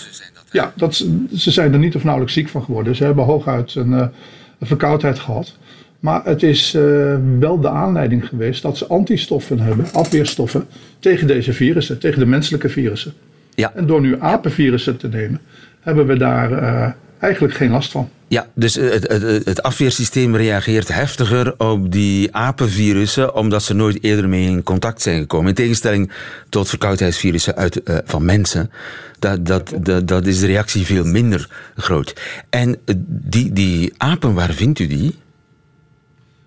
Ja, 0.52 0.74
dat, 0.76 0.96
ze 1.36 1.52
zijn 1.52 1.74
er 1.74 1.80
niet 1.80 1.96
of 1.96 2.04
nauwelijks 2.04 2.36
ziek 2.36 2.50
van 2.50 2.64
geworden. 2.64 2.96
Ze 2.96 3.04
hebben 3.04 3.24
hooguit 3.24 3.76
een, 3.76 3.92
een 3.92 4.12
verkoudheid 4.60 5.20
gehad. 5.20 5.58
Maar 6.00 6.22
het 6.26 6.44
is 6.44 6.76
uh, 6.76 7.16
wel 7.40 7.60
de 7.60 7.70
aanleiding 7.70 8.28
geweest 8.28 8.62
dat 8.62 8.78
ze 8.78 8.88
antistoffen 8.88 9.60
hebben, 9.60 9.86
afweerstoffen, 9.94 10.66
tegen 11.00 11.28
deze 11.28 11.54
virussen, 11.54 12.00
tegen 12.00 12.20
de 12.20 12.26
menselijke 12.26 12.70
virussen. 12.70 13.14
Ja. 13.56 13.72
En 13.76 13.86
door 13.86 14.02
nu 14.02 14.16
apenvirussen 14.20 14.98
te 14.98 15.08
nemen, 15.08 15.40
hebben 15.80 16.08
we 16.08 16.18
daar 16.18 16.52
uh, 16.52 16.90
eigenlijk 17.20 17.54
geen 17.54 17.70
last 17.70 17.92
van. 17.92 18.10
Ja, 18.30 18.48
dus 18.54 18.76
het, 18.76 19.08
het, 19.08 19.46
het, 19.46 19.64
afweersysteem 19.64 20.36
reageert 20.36 20.88
heftiger 20.88 21.54
op 21.58 21.92
die 21.92 22.36
apenvirussen, 22.36 23.36
omdat 23.36 23.64
ze 23.64 23.74
nooit 23.74 24.04
eerder 24.04 24.30
mee 24.30 24.46
in 24.46 24.64
contact 24.64 25.02
zijn 25.02 25.20
gekomen. 25.20 25.48
In 25.48 25.56
tegenstelling 25.56 26.12
tot 26.50 26.70
verkoudheidsvirussen 26.70 27.56
uit, 27.56 27.82
uh, 27.84 27.98
van 28.06 28.26
mensen. 28.26 28.72
Dat, 29.20 29.46
dat, 29.46 29.74
dat, 29.82 30.08
dat 30.08 30.26
is 30.26 30.40
de 30.40 30.46
reactie 30.46 30.86
veel 30.86 31.04
minder 31.04 31.50
groot. 31.76 32.22
En 32.50 32.78
die, 33.08 33.54
die 33.54 33.94
apen, 33.98 34.34
waar 34.34 34.54
vindt 34.54 34.80
u 34.80 34.88
die? 34.88 35.16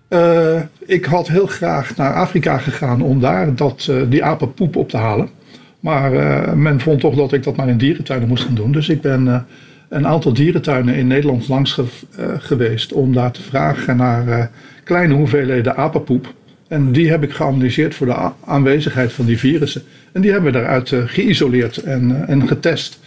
Uh, 0.09 0.61
ik 0.85 1.05
had 1.05 1.27
heel 1.27 1.47
graag 1.47 1.95
naar 1.95 2.13
Afrika 2.13 2.57
gegaan 2.57 3.01
om 3.01 3.19
daar 3.19 3.55
dat, 3.55 3.87
uh, 3.89 4.01
die 4.09 4.23
apenpoep 4.23 4.75
op 4.75 4.89
te 4.89 4.97
halen. 4.97 5.29
Maar 5.79 6.11
men 6.57 6.79
vond 6.79 6.99
toch 6.99 7.15
dat 7.15 7.33
ik 7.33 7.43
dat 7.43 7.55
maar 7.55 7.69
in 7.69 7.77
dierentuinen 7.77 8.27
moest 8.27 8.43
gaan 8.43 8.55
doen. 8.55 8.71
Dus 8.71 8.89
ik 8.89 9.01
ben 9.01 9.45
een 9.93 10.07
aantal 10.07 10.33
dierentuinen 10.33 10.95
in 10.95 11.07
Nederland 11.07 11.47
langs 11.47 11.71
ge 11.71 11.85
geweest 12.37 12.93
om 12.93 13.13
daar 13.13 13.31
te 13.31 13.41
vragen 13.41 13.97
naar 13.97 14.51
kleine 14.83 15.13
hoeveelheden 15.13 15.75
apenpoep. 15.75 16.33
En 16.67 16.91
die 16.91 17.09
heb 17.09 17.23
ik 17.23 17.31
geanalyseerd 17.31 17.95
voor 17.95 18.07
de 18.07 18.31
aanwezigheid 18.45 19.13
van 19.13 19.25
die 19.25 19.37
virussen. 19.37 19.81
En 20.11 20.21
die 20.21 20.31
hebben 20.31 20.51
we 20.51 20.57
daaruit 20.57 20.93
geïsoleerd 21.05 21.77
en, 21.77 22.27
en 22.27 22.47
getest 22.47 22.99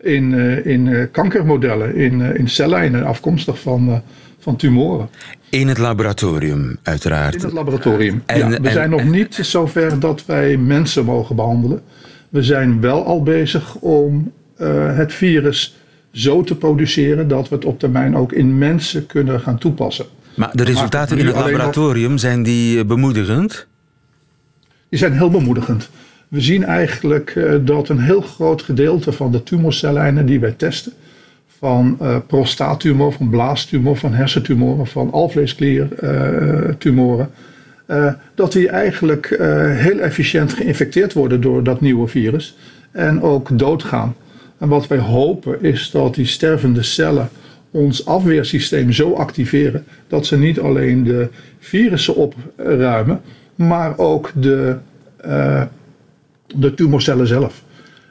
in, 0.00 0.32
in 0.64 1.08
kankermodellen, 1.10 1.94
in, 1.94 2.20
in 2.20 2.48
cellijnen 2.48 3.04
afkomstig 3.04 3.60
van, 3.60 4.02
van 4.38 4.56
tumoren. 4.56 5.08
In 5.50 5.68
het 5.68 5.78
laboratorium, 5.78 6.78
uiteraard. 6.82 7.34
In 7.34 7.40
het 7.40 7.52
laboratorium. 7.52 8.22
En, 8.26 8.38
ja, 8.38 8.60
we 8.60 8.70
zijn 8.70 8.90
nog 8.90 9.04
niet 9.04 9.34
zover 9.34 10.00
dat 10.00 10.26
wij 10.26 10.56
mensen 10.56 11.04
mogen 11.04 11.36
behandelen. 11.36 11.82
We 12.28 12.42
zijn 12.42 12.80
wel 12.80 13.04
al 13.04 13.22
bezig 13.22 13.74
om 13.74 14.32
uh, 14.60 14.96
het 14.96 15.12
virus 15.12 15.77
zo 16.18 16.42
te 16.42 16.54
produceren 16.54 17.28
dat 17.28 17.48
we 17.48 17.54
het 17.54 17.64
op 17.64 17.78
termijn 17.78 18.16
ook 18.16 18.32
in 18.32 18.58
mensen 18.58 19.06
kunnen 19.06 19.40
gaan 19.40 19.58
toepassen. 19.58 20.06
Maar 20.34 20.50
de 20.52 20.64
resultaten 20.64 21.16
maar 21.16 21.26
in 21.26 21.32
het 21.32 21.40
laboratorium, 21.44 22.10
nog... 22.10 22.20
zijn 22.20 22.42
die 22.42 22.84
bemoedigend? 22.84 23.66
Die 24.88 24.98
zijn 24.98 25.12
heel 25.12 25.30
bemoedigend. 25.30 25.90
We 26.28 26.40
zien 26.40 26.64
eigenlijk 26.64 27.34
uh, 27.34 27.54
dat 27.60 27.88
een 27.88 28.00
heel 28.00 28.20
groot 28.20 28.62
gedeelte 28.62 29.12
van 29.12 29.32
de 29.32 29.42
tumorcellijnen 29.42 30.26
die 30.26 30.40
wij 30.40 30.52
testen, 30.52 30.92
van 31.58 31.98
uh, 32.02 32.16
prostaattumor, 32.26 33.12
van 33.12 33.30
blaastumor, 33.30 33.96
van 33.96 34.12
hersentumoren, 34.12 34.86
van 34.86 35.12
alvleeskliertumoren. 35.12 37.30
Uh, 37.86 37.96
uh, 37.96 38.12
dat 38.34 38.52
die 38.52 38.68
eigenlijk 38.68 39.26
heel 39.72 39.98
efficiënt 39.98 40.52
geïnfecteerd 40.52 41.12
worden 41.12 41.40
door 41.40 41.62
dat 41.62 41.80
nieuwe 41.80 42.08
virus 42.08 42.56
en 42.90 43.22
ook 43.22 43.58
doodgaan. 43.58 44.14
En 44.58 44.68
wat 44.68 44.86
wij 44.86 44.98
hopen 44.98 45.62
is 45.62 45.90
dat 45.90 46.14
die 46.14 46.26
stervende 46.26 46.82
cellen 46.82 47.28
ons 47.70 48.06
afweersysteem 48.06 48.92
zo 48.92 49.12
activeren 49.12 49.84
dat 50.08 50.26
ze 50.26 50.38
niet 50.38 50.60
alleen 50.60 51.04
de 51.04 51.28
virussen 51.58 52.14
opruimen, 52.16 53.20
maar 53.54 53.98
ook 53.98 54.32
de, 54.34 54.76
de 56.46 56.74
tumorcellen 56.74 57.26
zelf. 57.26 57.62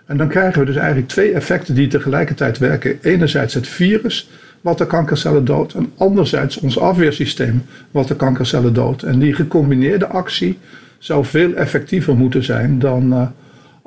En 0.08 0.18
dan 0.18 0.28
krijgen 0.28 0.60
we 0.60 0.66
dus 0.66 0.76
eigenlijk 0.76 1.08
twee 1.08 1.32
effecten 1.32 1.76
die 1.76 1.88
tegelijkertijd 1.88 2.58
werken. 2.58 2.98
Enerzijds 3.02 3.54
het 3.54 3.68
virus 3.68 4.30
wat 4.62 4.78
de 4.78 4.88
kankercellen 4.88 5.46
doodt 5.46 5.74
en 5.74 5.92
anderzijds 5.98 6.58
ons 6.58 6.80
afweersysteem 6.80 7.66
wat 7.92 8.08
de 8.08 8.16
kankercellen 8.16 8.74
doodt. 8.74 9.04
En 9.04 9.20
die 9.20 9.34
gecombineerde 9.34 10.08
actie 10.08 10.58
zou 10.98 11.26
veel 11.26 11.54
effectiever 11.54 12.16
moeten 12.16 12.44
zijn 12.44 12.80
dan 12.80 13.14
uh, 13.14 13.28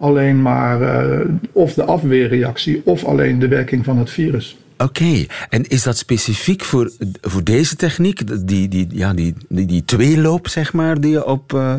alleen 0.01 0.43
maar 0.43 0.81
uh, 0.81 1.21
of 1.53 1.75
de 1.75 1.85
afweerreactie 1.85 2.83
of 2.85 3.05
alleen 3.05 3.39
de 3.39 3.49
werking 3.49 3.85
van 3.85 3.99
het 3.99 4.11
virus. 4.11 4.59
Oké, 4.79 5.03
okay. 5.03 5.29
en 5.49 5.69
is 5.69 5.83
dat 5.83 5.97
specifiek 5.97 6.63
voor, 6.63 6.91
voor 7.21 7.45
deze 7.45 7.77
techniek, 7.77 8.47
die, 8.49 8.69
die, 8.69 8.87
ja, 8.91 9.13
die, 9.13 9.35
die, 9.49 9.67
die 9.67 9.85
tweeloop, 9.85 10.49
zeg 10.49 10.73
maar, 10.73 11.01
die 11.01 11.11
je 11.11 11.27
op 11.27 11.53
uh, 11.53 11.75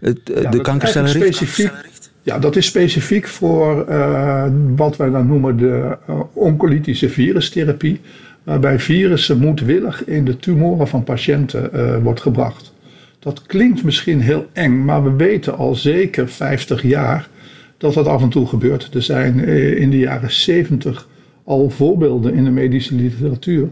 het, 0.00 0.18
ja, 0.24 0.50
de 0.50 0.60
kankercellen 0.60 1.12
richt? 1.12 1.34
Specifiek, 1.34 1.72
ja, 2.22 2.38
dat 2.38 2.56
is 2.56 2.66
specifiek 2.66 3.26
voor 3.26 3.86
uh, 3.88 4.46
wat 4.76 4.96
wij 4.96 5.10
dan 5.10 5.26
noemen 5.26 5.56
de 5.56 5.98
oncolytische 6.32 7.08
virustherapie, 7.08 8.00
waarbij 8.42 8.78
virussen 8.78 9.38
moedwillig 9.38 10.04
in 10.04 10.24
de 10.24 10.36
tumoren 10.36 10.88
van 10.88 11.04
patiënten 11.04 12.02
wordt 12.02 12.20
gebracht. 12.20 12.72
Dat 13.18 13.42
klinkt 13.46 13.84
misschien 13.84 14.20
heel 14.20 14.46
eng, 14.52 14.84
maar 14.84 15.04
we 15.04 15.12
weten 15.12 15.56
al 15.56 15.74
zeker 15.74 16.28
50 16.28 16.82
jaar 16.82 17.28
dat 17.78 17.94
dat 17.94 18.06
af 18.06 18.22
en 18.22 18.28
toe 18.28 18.46
gebeurt. 18.46 18.94
Er 18.94 19.02
zijn 19.02 19.38
in 19.78 19.90
de 19.90 19.98
jaren 19.98 20.32
70 20.32 21.08
al 21.44 21.70
voorbeelden 21.70 22.34
in 22.34 22.44
de 22.44 22.50
medische 22.50 22.94
literatuur, 22.94 23.68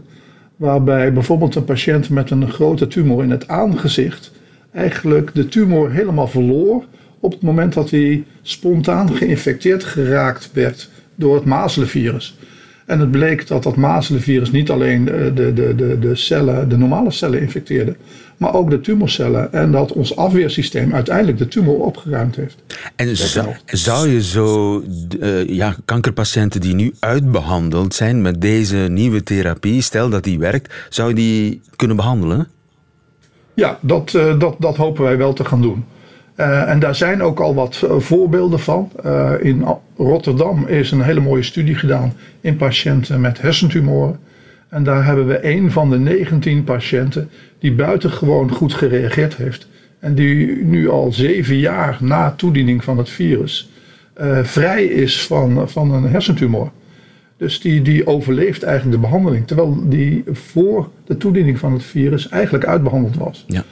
waarbij 0.55 1.13
bijvoorbeeld 1.13 1.55
een 1.55 1.65
patiënt 1.65 2.09
met 2.09 2.31
een 2.31 2.49
grote 2.49 2.87
tumor 2.87 3.23
in 3.23 3.31
het 3.31 3.47
aangezicht 3.47 4.31
eigenlijk 4.75 5.33
de 5.33 5.47
tumor 5.47 5.91
helemaal 5.91 6.27
verloor 6.27 6.83
op 7.19 7.31
het 7.31 7.41
moment 7.41 7.73
dat 7.73 7.89
hij 7.89 8.23
spontaan 8.41 9.15
geïnfecteerd 9.15 9.83
geraakt 9.83 10.49
werd 10.53 10.89
door 11.15 11.35
het 11.35 11.45
mazelenvirus. 11.45 12.37
En 12.85 12.99
het 12.99 13.11
bleek 13.11 13.47
dat 13.47 13.63
dat 13.63 13.75
mazelenvirus 13.75 14.51
niet 14.51 14.69
alleen 14.69 15.05
de, 15.05 15.31
de, 15.33 15.75
de, 15.75 15.99
de, 15.99 16.15
cellen, 16.15 16.69
de 16.69 16.77
normale 16.77 17.11
cellen 17.11 17.41
infecteerde, 17.41 17.95
maar 18.37 18.53
ook 18.53 18.69
de 18.69 18.81
tumorcellen. 18.81 19.53
En 19.53 19.71
dat 19.71 19.91
ons 19.91 20.15
afweersysteem 20.15 20.93
uiteindelijk 20.93 21.37
de 21.37 21.47
tumor 21.47 21.79
opgeruimd 21.79 22.35
heeft. 22.35 22.63
En 22.95 23.17
zou, 23.17 23.47
zou 23.65 24.09
je 24.09 24.23
zo 24.23 24.81
uh, 25.19 25.47
ja, 25.47 25.75
kankerpatiënten 25.85 26.61
die 26.61 26.75
nu 26.75 26.93
uitbehandeld 26.99 27.93
zijn 27.93 28.21
met 28.21 28.41
deze 28.41 28.77
nieuwe 28.77 29.23
therapie, 29.23 29.81
stel 29.81 30.09
dat 30.09 30.23
die 30.23 30.39
werkt, 30.39 30.73
zou 30.89 31.09
je 31.09 31.15
die 31.15 31.61
kunnen 31.75 31.95
behandelen? 31.95 32.47
Ja, 33.53 33.79
dat, 33.81 34.13
uh, 34.13 34.39
dat, 34.39 34.55
dat 34.59 34.75
hopen 34.75 35.03
wij 35.03 35.17
wel 35.17 35.33
te 35.33 35.45
gaan 35.45 35.61
doen. 35.61 35.85
Uh, 36.37 36.69
en 36.69 36.79
daar 36.79 36.95
zijn 36.95 37.23
ook 37.23 37.39
al 37.39 37.55
wat 37.55 37.81
uh, 37.83 37.99
voorbeelden 37.99 38.59
van. 38.59 38.91
Uh, 39.05 39.31
in 39.39 39.65
Rotterdam 39.97 40.67
is 40.67 40.91
een 40.91 41.01
hele 41.01 41.19
mooie 41.19 41.43
studie 41.43 41.75
gedaan 41.75 42.13
in 42.41 42.55
patiënten 42.55 43.21
met 43.21 43.41
hersentumoren. 43.41 44.19
En 44.69 44.83
daar 44.83 45.05
hebben 45.05 45.27
we 45.27 45.47
een 45.47 45.71
van 45.71 45.89
de 45.89 45.99
19 45.99 46.63
patiënten 46.63 47.29
die 47.59 47.73
buitengewoon 47.73 48.51
goed 48.51 48.73
gereageerd 48.73 49.35
heeft. 49.35 49.67
En 49.99 50.15
die 50.15 50.65
nu 50.65 50.89
al 50.89 51.11
zeven 51.11 51.57
jaar 51.57 51.97
na 51.99 52.31
toediening 52.31 52.83
van 52.83 52.97
het 52.97 53.09
virus 53.09 53.69
vrij 54.43 54.85
is 54.85 55.25
van, 55.25 55.69
van 55.69 55.91
een 55.93 56.07
hersentumor. 56.07 56.71
Dus 57.37 57.61
die, 57.61 57.81
die 57.81 58.07
overleeft 58.07 58.63
eigenlijk 58.63 59.01
de 59.01 59.07
behandeling. 59.07 59.47
Terwijl 59.47 59.89
die 59.89 60.23
voor 60.31 60.89
de 61.05 61.17
toediening 61.17 61.59
van 61.59 61.73
het 61.73 61.83
virus 61.83 62.29
eigenlijk 62.29 62.65
uitbehandeld 62.65 63.15
was. 63.15 63.45
Ja. 63.47 63.63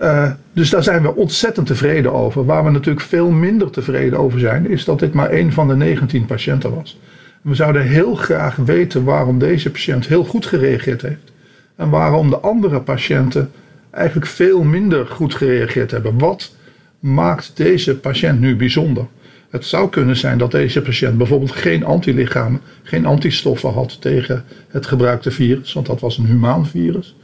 Uh, 0.00 0.30
dus 0.52 0.70
daar 0.70 0.82
zijn 0.82 1.02
we 1.02 1.14
ontzettend 1.14 1.66
tevreden 1.66 2.12
over. 2.12 2.44
Waar 2.44 2.64
we 2.64 2.70
natuurlijk 2.70 3.06
veel 3.06 3.30
minder 3.30 3.70
tevreden 3.70 4.18
over 4.18 4.38
zijn, 4.38 4.70
is 4.70 4.84
dat 4.84 4.98
dit 4.98 5.12
maar 5.12 5.30
één 5.30 5.52
van 5.52 5.68
de 5.68 5.76
19 5.76 6.26
patiënten 6.26 6.74
was. 6.74 6.98
We 7.42 7.54
zouden 7.54 7.82
heel 7.82 8.14
graag 8.14 8.56
weten 8.56 9.04
waarom 9.04 9.38
deze 9.38 9.70
patiënt 9.70 10.06
heel 10.06 10.24
goed 10.24 10.46
gereageerd 10.46 11.02
heeft. 11.02 11.32
En 11.76 11.90
waarom 11.90 12.30
de 12.30 12.38
andere 12.38 12.80
patiënten 12.80 13.50
eigenlijk 13.90 14.26
veel 14.26 14.62
minder 14.62 15.06
goed 15.06 15.34
gereageerd 15.34 15.90
hebben. 15.90 16.18
Wat 16.18 16.54
maakt 16.98 17.52
deze 17.54 17.96
patiënt 17.96 18.40
nu 18.40 18.56
bijzonder? 18.56 19.06
Het 19.50 19.64
zou 19.64 19.88
kunnen 19.88 20.16
zijn 20.16 20.38
dat 20.38 20.50
deze 20.50 20.82
patiënt 20.82 21.18
bijvoorbeeld 21.18 21.52
geen 21.52 21.84
antilichamen, 21.84 22.60
geen 22.82 23.06
antistoffen 23.06 23.72
had 23.72 24.00
tegen 24.00 24.44
het 24.68 24.86
gebruikte 24.86 25.30
virus, 25.30 25.72
want 25.72 25.86
dat 25.86 26.00
was 26.00 26.18
een 26.18 26.26
humaan 26.26 26.66
virus. 26.66 27.16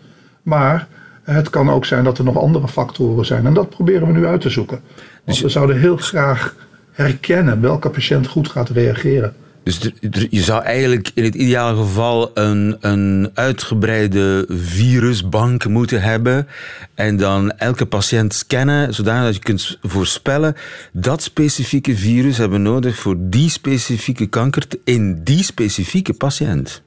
Maar 0.42 0.88
het 1.22 1.50
kan 1.50 1.70
ook 1.70 1.84
zijn 1.84 2.04
dat 2.04 2.18
er 2.18 2.24
nog 2.24 2.38
andere 2.38 2.68
factoren 2.68 3.26
zijn. 3.26 3.46
En 3.46 3.54
dat 3.54 3.68
proberen 3.68 4.06
we 4.06 4.12
nu 4.12 4.26
uit 4.26 4.40
te 4.40 4.50
zoeken. 4.50 4.80
Want 4.96 5.24
dus 5.24 5.40
we 5.40 5.48
zouden 5.48 5.80
heel 5.80 5.96
graag 5.96 6.54
herkennen 6.90 7.60
welke 7.60 7.90
patiënt 7.90 8.26
goed 8.26 8.48
gaat 8.48 8.68
reageren. 8.68 9.34
Dus 9.62 9.90
je 10.30 10.40
zou 10.42 10.62
eigenlijk 10.62 11.10
in 11.14 11.24
het 11.24 11.34
ideale 11.34 11.76
geval 11.76 12.30
een, 12.34 12.76
een 12.80 13.30
uitgebreide 13.34 14.44
virusbank 14.48 15.68
moeten 15.68 16.02
hebben. 16.02 16.46
En 16.94 17.16
dan 17.16 17.52
elke 17.52 17.86
patiënt 17.86 18.34
scannen, 18.34 18.94
zodat 18.94 19.34
je 19.34 19.40
kunt 19.40 19.78
voorspellen 19.82 20.54
dat 20.92 21.22
specifieke 21.22 21.96
virus 21.96 22.38
hebben 22.38 22.62
nodig 22.62 22.96
voor 22.96 23.16
die 23.18 23.50
specifieke 23.50 24.26
kanker 24.26 24.66
in 24.84 25.20
die 25.24 25.44
specifieke 25.44 26.12
patiënt. 26.12 26.82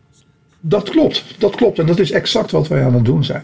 Dat 0.60 0.90
klopt, 0.90 1.24
dat 1.38 1.56
klopt. 1.56 1.80
En 1.80 1.86
dat 1.86 2.00
is 2.00 2.12
exact 2.12 2.52
wat 2.52 2.68
wij 2.68 2.84
aan 2.84 2.94
het 2.94 3.06
doen 3.06 3.24
zijn. 3.24 3.44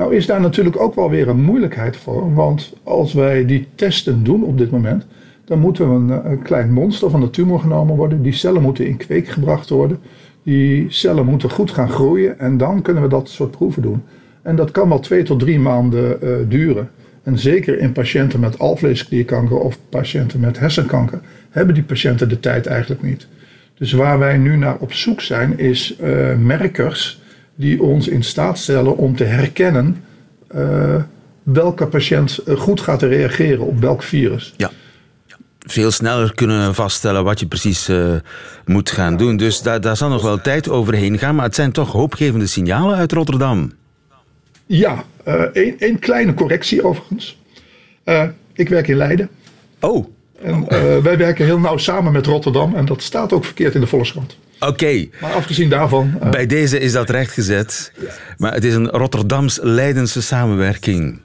Nou 0.00 0.14
is 0.14 0.26
daar 0.26 0.40
natuurlijk 0.40 0.80
ook 0.80 0.94
wel 0.94 1.10
weer 1.10 1.28
een 1.28 1.40
moeilijkheid 1.40 1.96
voor, 1.96 2.34
want 2.34 2.72
als 2.82 3.12
wij 3.12 3.46
die 3.46 3.66
testen 3.74 4.24
doen 4.24 4.44
op 4.44 4.58
dit 4.58 4.70
moment, 4.70 5.06
dan 5.44 5.58
moet 5.58 5.78
er 5.78 5.86
een, 5.86 6.30
een 6.30 6.42
klein 6.42 6.72
monster 6.72 7.10
van 7.10 7.20
de 7.20 7.30
tumor 7.30 7.60
genomen 7.60 7.96
worden. 7.96 8.22
Die 8.22 8.32
cellen 8.32 8.62
moeten 8.62 8.86
in 8.86 8.96
kweek 8.96 9.28
gebracht 9.28 9.68
worden. 9.68 9.98
Die 10.42 10.86
cellen 10.88 11.26
moeten 11.26 11.50
goed 11.50 11.70
gaan 11.70 11.88
groeien 11.88 12.38
en 12.38 12.56
dan 12.56 12.82
kunnen 12.82 13.02
we 13.02 13.08
dat 13.08 13.28
soort 13.28 13.50
proeven 13.50 13.82
doen. 13.82 14.02
En 14.42 14.56
dat 14.56 14.70
kan 14.70 14.88
wel 14.88 15.00
twee 15.00 15.22
tot 15.22 15.40
drie 15.40 15.58
maanden 15.58 16.18
uh, 16.22 16.34
duren. 16.48 16.90
En 17.22 17.38
zeker 17.38 17.78
in 17.78 17.92
patiënten 17.92 18.40
met 18.40 18.58
alvleesklierkanker 18.58 19.58
of 19.58 19.78
patiënten 19.88 20.40
met 20.40 20.58
hersenkanker 20.58 21.20
hebben 21.50 21.74
die 21.74 21.84
patiënten 21.84 22.28
de 22.28 22.40
tijd 22.40 22.66
eigenlijk 22.66 23.02
niet. 23.02 23.26
Dus 23.74 23.92
waar 23.92 24.18
wij 24.18 24.36
nu 24.36 24.56
naar 24.56 24.76
op 24.78 24.92
zoek 24.92 25.20
zijn, 25.20 25.58
is 25.58 25.96
uh, 26.02 26.36
merkers 26.36 27.19
die 27.60 27.82
ons 27.82 28.08
in 28.08 28.22
staat 28.22 28.58
stellen 28.58 28.96
om 28.96 29.16
te 29.16 29.24
herkennen 29.24 30.04
uh, 30.54 31.02
welke 31.42 31.86
patiënt 31.86 32.38
goed 32.56 32.80
gaat 32.80 33.02
reageren 33.02 33.66
op 33.66 33.80
welk 33.80 34.02
virus. 34.02 34.54
Ja. 34.56 34.70
Veel 35.58 35.90
sneller 35.90 36.34
kunnen 36.34 36.74
vaststellen 36.74 37.24
wat 37.24 37.40
je 37.40 37.46
precies 37.46 37.88
uh, 37.88 38.14
moet 38.64 38.90
gaan 38.90 39.16
doen. 39.16 39.36
Dus 39.36 39.62
daar, 39.62 39.80
daar 39.80 39.96
zal 39.96 40.08
nog 40.08 40.22
wel 40.22 40.40
tijd 40.40 40.68
overheen 40.68 41.18
gaan. 41.18 41.34
Maar 41.34 41.44
het 41.44 41.54
zijn 41.54 41.72
toch 41.72 41.92
hoopgevende 41.92 42.46
signalen 42.46 42.96
uit 42.96 43.12
Rotterdam. 43.12 43.72
Ja, 44.66 45.04
één 45.78 45.98
kleine 45.98 46.34
correctie 46.34 46.84
overigens. 46.84 47.38
ik 48.52 48.68
werk 48.68 48.88
in 48.88 48.96
Leiden. 48.96 49.28
Oh. 49.80 50.06
En 50.42 50.66
uh, 50.68 50.96
wij 50.96 51.16
werken 51.18 51.44
heel 51.44 51.58
nauw 51.58 51.76
samen 51.76 52.12
met 52.12 52.26
Rotterdam 52.26 52.74
en 52.74 52.84
dat 52.84 53.02
staat 53.02 53.32
ook 53.32 53.44
verkeerd 53.44 53.74
in 53.74 53.80
de 53.80 53.86
Volkskrant. 53.86 54.36
Oké. 54.60 54.72
Okay. 54.72 55.10
Maar 55.20 55.32
afgezien 55.32 55.68
daarvan. 55.68 56.14
Uh, 56.22 56.30
Bij 56.30 56.46
deze 56.46 56.78
is 56.78 56.92
dat 56.92 57.10
rechtgezet. 57.10 57.92
Maar 58.36 58.54
het 58.54 58.64
is 58.64 58.74
een 58.74 58.88
Rotterdams-Leidense 58.88 60.22
samenwerking. 60.22 61.20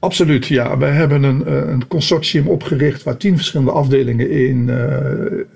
Absoluut, 0.00 0.46
ja. 0.46 0.78
Wij 0.78 0.92
hebben 0.92 1.22
een, 1.22 1.52
een, 1.72 1.86
consortium 1.88 2.48
opgericht 2.48 3.02
waar 3.02 3.16
tien 3.16 3.36
verschillende 3.36 3.72
afdelingen 3.72 4.30
in 4.30 4.68
uh, 4.68 4.76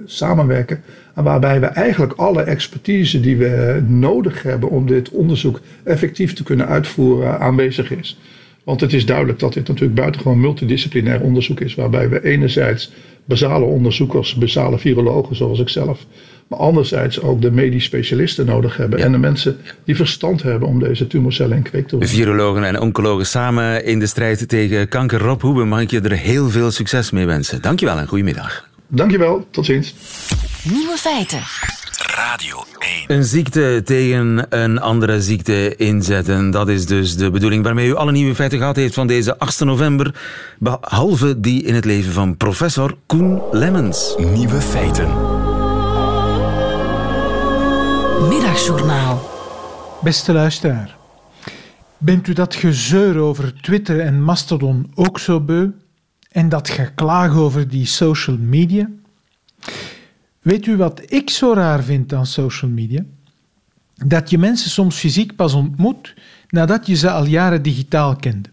samenwerken. 0.04 0.82
En 1.14 1.24
waarbij 1.24 1.60
we 1.60 1.66
eigenlijk 1.66 2.12
alle 2.12 2.42
expertise 2.42 3.20
die 3.20 3.36
we 3.36 3.82
nodig 3.86 4.42
hebben 4.42 4.68
om 4.68 4.86
dit 4.86 5.10
onderzoek 5.10 5.60
effectief 5.84 6.32
te 6.32 6.42
kunnen 6.42 6.66
uitvoeren 6.66 7.40
aanwezig 7.40 7.90
is. 7.90 8.18
Want 8.64 8.80
het 8.80 8.92
is 8.92 9.06
duidelijk 9.06 9.38
dat 9.38 9.52
dit 9.52 9.68
natuurlijk 9.68 10.00
buitengewoon 10.00 10.40
multidisciplinair 10.40 11.20
onderzoek 11.20 11.60
is. 11.60 11.74
Waarbij 11.74 12.08
we 12.08 12.24
enerzijds 12.24 12.92
basale 13.24 13.64
onderzoekers, 13.64 14.34
basale 14.34 14.78
virologen 14.78 15.36
zoals 15.36 15.60
ik 15.60 15.68
zelf. 15.68 16.06
Maar 16.48 16.58
anderzijds 16.58 17.20
ook 17.20 17.42
de 17.42 17.50
medisch 17.50 17.84
specialisten 17.84 18.46
nodig 18.46 18.76
hebben. 18.76 18.98
Ja. 18.98 19.04
En 19.04 19.12
de 19.12 19.18
mensen 19.18 19.56
die 19.84 19.96
verstand 19.96 20.42
hebben 20.42 20.68
om 20.68 20.78
deze 20.78 21.06
tumorcellen 21.06 21.56
in 21.56 21.62
kweek 21.62 21.88
te 21.88 21.96
brengen. 21.96 22.14
Virologen 22.14 22.64
en 22.64 22.80
oncologen 22.80 23.26
samen 23.26 23.84
in 23.84 23.98
de 23.98 24.06
strijd 24.06 24.48
tegen 24.48 24.88
kanker. 24.88 25.20
Rob 25.20 25.40
Hoeben, 25.40 25.68
mag 25.68 25.80
ik 25.80 25.90
je 25.90 26.00
er 26.00 26.16
heel 26.16 26.50
veel 26.50 26.70
succes 26.70 27.10
mee 27.10 27.26
wensen. 27.26 27.62
Dankjewel 27.62 27.98
en 27.98 28.06
goedemiddag. 28.06 28.68
Dankjewel, 28.88 29.46
tot 29.50 29.64
ziens. 29.64 29.94
Nieuwe 30.62 30.96
feiten. 30.96 31.40
Radio 32.14 32.64
1. 33.06 33.16
Een 33.16 33.24
ziekte 33.24 33.82
tegen 33.84 34.46
een 34.48 34.80
andere 34.80 35.20
ziekte 35.20 35.76
inzetten. 35.76 36.50
Dat 36.50 36.68
is 36.68 36.86
dus 36.86 37.16
de 37.16 37.30
bedoeling 37.30 37.64
waarmee 37.64 37.88
u 37.88 37.94
alle 37.94 38.12
nieuwe 38.12 38.34
feiten 38.34 38.58
gehad 38.58 38.76
heeft 38.76 38.94
van 38.94 39.06
deze 39.06 39.38
8 39.38 39.60
november. 39.60 40.14
Behalve 40.58 41.40
die 41.40 41.62
in 41.62 41.74
het 41.74 41.84
leven 41.84 42.12
van 42.12 42.36
professor 42.36 42.96
Koen 43.06 43.42
Lemmens. 43.50 44.14
Nieuwe 44.18 44.60
feiten. 44.60 45.21
Middagjournaal. 48.28 49.30
Beste 50.02 50.32
luisteraar. 50.32 50.96
Bent 51.98 52.26
u 52.28 52.32
dat 52.32 52.54
gezeur 52.54 53.18
over 53.18 53.62
Twitter 53.62 54.00
en 54.00 54.22
Mastodon 54.22 54.90
ook 54.94 55.18
zo 55.18 55.40
beu? 55.40 55.70
En 56.30 56.48
dat 56.48 56.68
geklaag 56.68 57.36
over 57.36 57.68
die 57.68 57.86
social 57.86 58.36
media? 58.38 58.88
Weet 60.40 60.66
u 60.66 60.76
wat 60.76 61.02
ik 61.12 61.30
zo 61.30 61.52
raar 61.52 61.82
vind 61.82 62.12
aan 62.12 62.26
social 62.26 62.70
media? 62.70 63.04
Dat 63.94 64.30
je 64.30 64.38
mensen 64.38 64.70
soms 64.70 64.96
fysiek 64.96 65.36
pas 65.36 65.52
ontmoet 65.52 66.14
nadat 66.48 66.86
je 66.86 66.94
ze 66.94 67.10
al 67.10 67.24
jaren 67.24 67.62
digitaal 67.62 68.16
kende. 68.16 68.48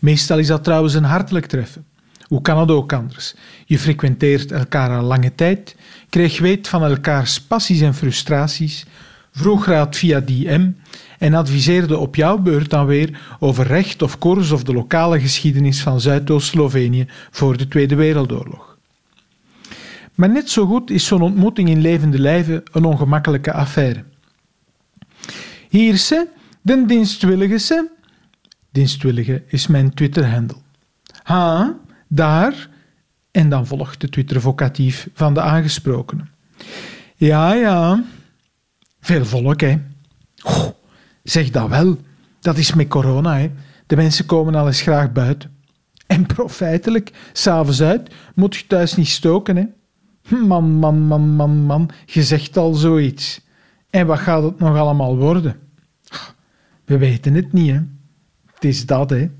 Meestal 0.00 0.38
is 0.38 0.46
dat 0.46 0.64
trouwens 0.64 0.94
een 0.94 1.04
hartelijk 1.04 1.46
treffen. 1.46 1.84
Hoe 2.24 2.42
kan 2.42 2.58
het 2.58 2.70
ook 2.70 2.92
anders? 2.92 3.34
Je 3.66 3.78
frequenteert 3.78 4.52
elkaar 4.52 4.98
al 4.98 5.02
lange 5.02 5.34
tijd, 5.34 5.76
kreeg 6.14 6.38
weet 6.38 6.68
van 6.68 6.82
elkaars 6.82 7.40
passies 7.40 7.80
en 7.80 7.94
frustraties, 7.94 8.86
vroeg 9.32 9.66
raad 9.66 9.96
via 9.96 10.20
DM 10.20 10.70
en 11.18 11.34
adviseerde 11.34 11.98
op 11.98 12.16
jouw 12.16 12.38
beurt 12.38 12.70
dan 12.70 12.86
weer 12.86 13.36
over 13.38 13.66
recht 13.66 14.02
of 14.02 14.18
koers 14.18 14.50
of 14.50 14.62
de 14.62 14.72
lokale 14.72 15.20
geschiedenis 15.20 15.82
van 15.82 16.00
Zuidoost-Slovenië 16.00 17.06
voor 17.30 17.56
de 17.56 17.68
Tweede 17.68 17.94
Wereldoorlog. 17.94 18.78
Maar 20.14 20.30
net 20.30 20.50
zo 20.50 20.66
goed 20.66 20.90
is 20.90 21.06
zo'n 21.06 21.22
ontmoeting 21.22 21.68
in 21.68 21.80
levende 21.80 22.18
lijven 22.18 22.62
een 22.72 22.84
ongemakkelijke 22.84 23.52
affaire. 23.52 24.04
Hier 25.68 25.96
ze, 25.96 26.26
de 26.62 26.84
dienstwillige 26.86 27.58
ze. 27.58 27.88
Dienstwillige 28.70 29.42
is 29.46 29.66
mijn 29.66 29.94
Twitter-handle. 29.94 30.58
Ha, 31.22 31.76
daar. 32.08 32.72
En 33.34 33.48
dan 33.48 33.66
volgt 33.66 34.00
de 34.00 34.08
Twitter-vocatief 34.08 35.08
van 35.14 35.34
de 35.34 35.40
aangesprokenen. 35.40 36.28
Ja, 37.16 37.54
ja. 37.54 38.04
Veel 39.00 39.24
volk, 39.24 39.60
hè. 39.60 39.78
Zeg 41.22 41.50
dat 41.50 41.68
wel. 41.68 41.98
Dat 42.40 42.56
is 42.56 42.74
met 42.74 42.88
corona, 42.88 43.38
hè. 43.38 43.50
De 43.86 43.96
mensen 43.96 44.26
komen 44.26 44.54
al 44.54 44.66
eens 44.66 44.80
graag 44.80 45.12
buiten. 45.12 45.50
En 46.06 46.26
profijtelijk, 46.26 47.12
s'avonds 47.32 47.82
uit, 47.82 48.14
moet 48.34 48.56
je 48.56 48.66
thuis 48.66 48.96
niet 48.96 49.08
stoken, 49.08 49.56
hè. 49.56 49.64
Man, 50.46 50.70
man, 50.70 51.00
man, 51.00 51.28
man, 51.28 51.50
man, 51.50 51.90
je 52.06 52.22
zegt 52.22 52.56
al 52.56 52.74
zoiets. 52.74 53.40
En 53.90 54.06
wat 54.06 54.18
gaat 54.18 54.42
het 54.42 54.58
nog 54.58 54.76
allemaal 54.76 55.16
worden? 55.16 55.56
We 56.84 56.98
weten 56.98 57.34
het 57.34 57.52
niet, 57.52 57.70
hè. 57.70 57.80
Het 58.54 58.64
is 58.64 58.86
dat, 58.86 59.10
hè. 59.10 59.30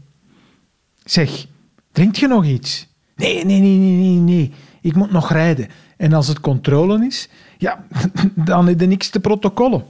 Zeg, 1.04 1.46
drinkt 1.92 2.18
je 2.18 2.26
nog 2.26 2.44
iets? 2.44 2.92
Nee, 3.16 3.44
nee, 3.44 3.60
nee, 3.60 3.78
nee, 3.78 3.96
nee, 3.96 4.18
nee. 4.18 4.52
Ik 4.80 4.94
moet 4.94 5.10
nog 5.10 5.32
rijden. 5.32 5.68
En 5.96 6.12
als 6.12 6.28
het 6.28 6.40
controle 6.40 7.06
is, 7.06 7.28
ja, 7.58 7.84
dan 8.34 8.68
is 8.68 8.80
er 8.80 8.86
niks 8.86 9.08
te 9.08 9.20
protocollen. 9.20 9.84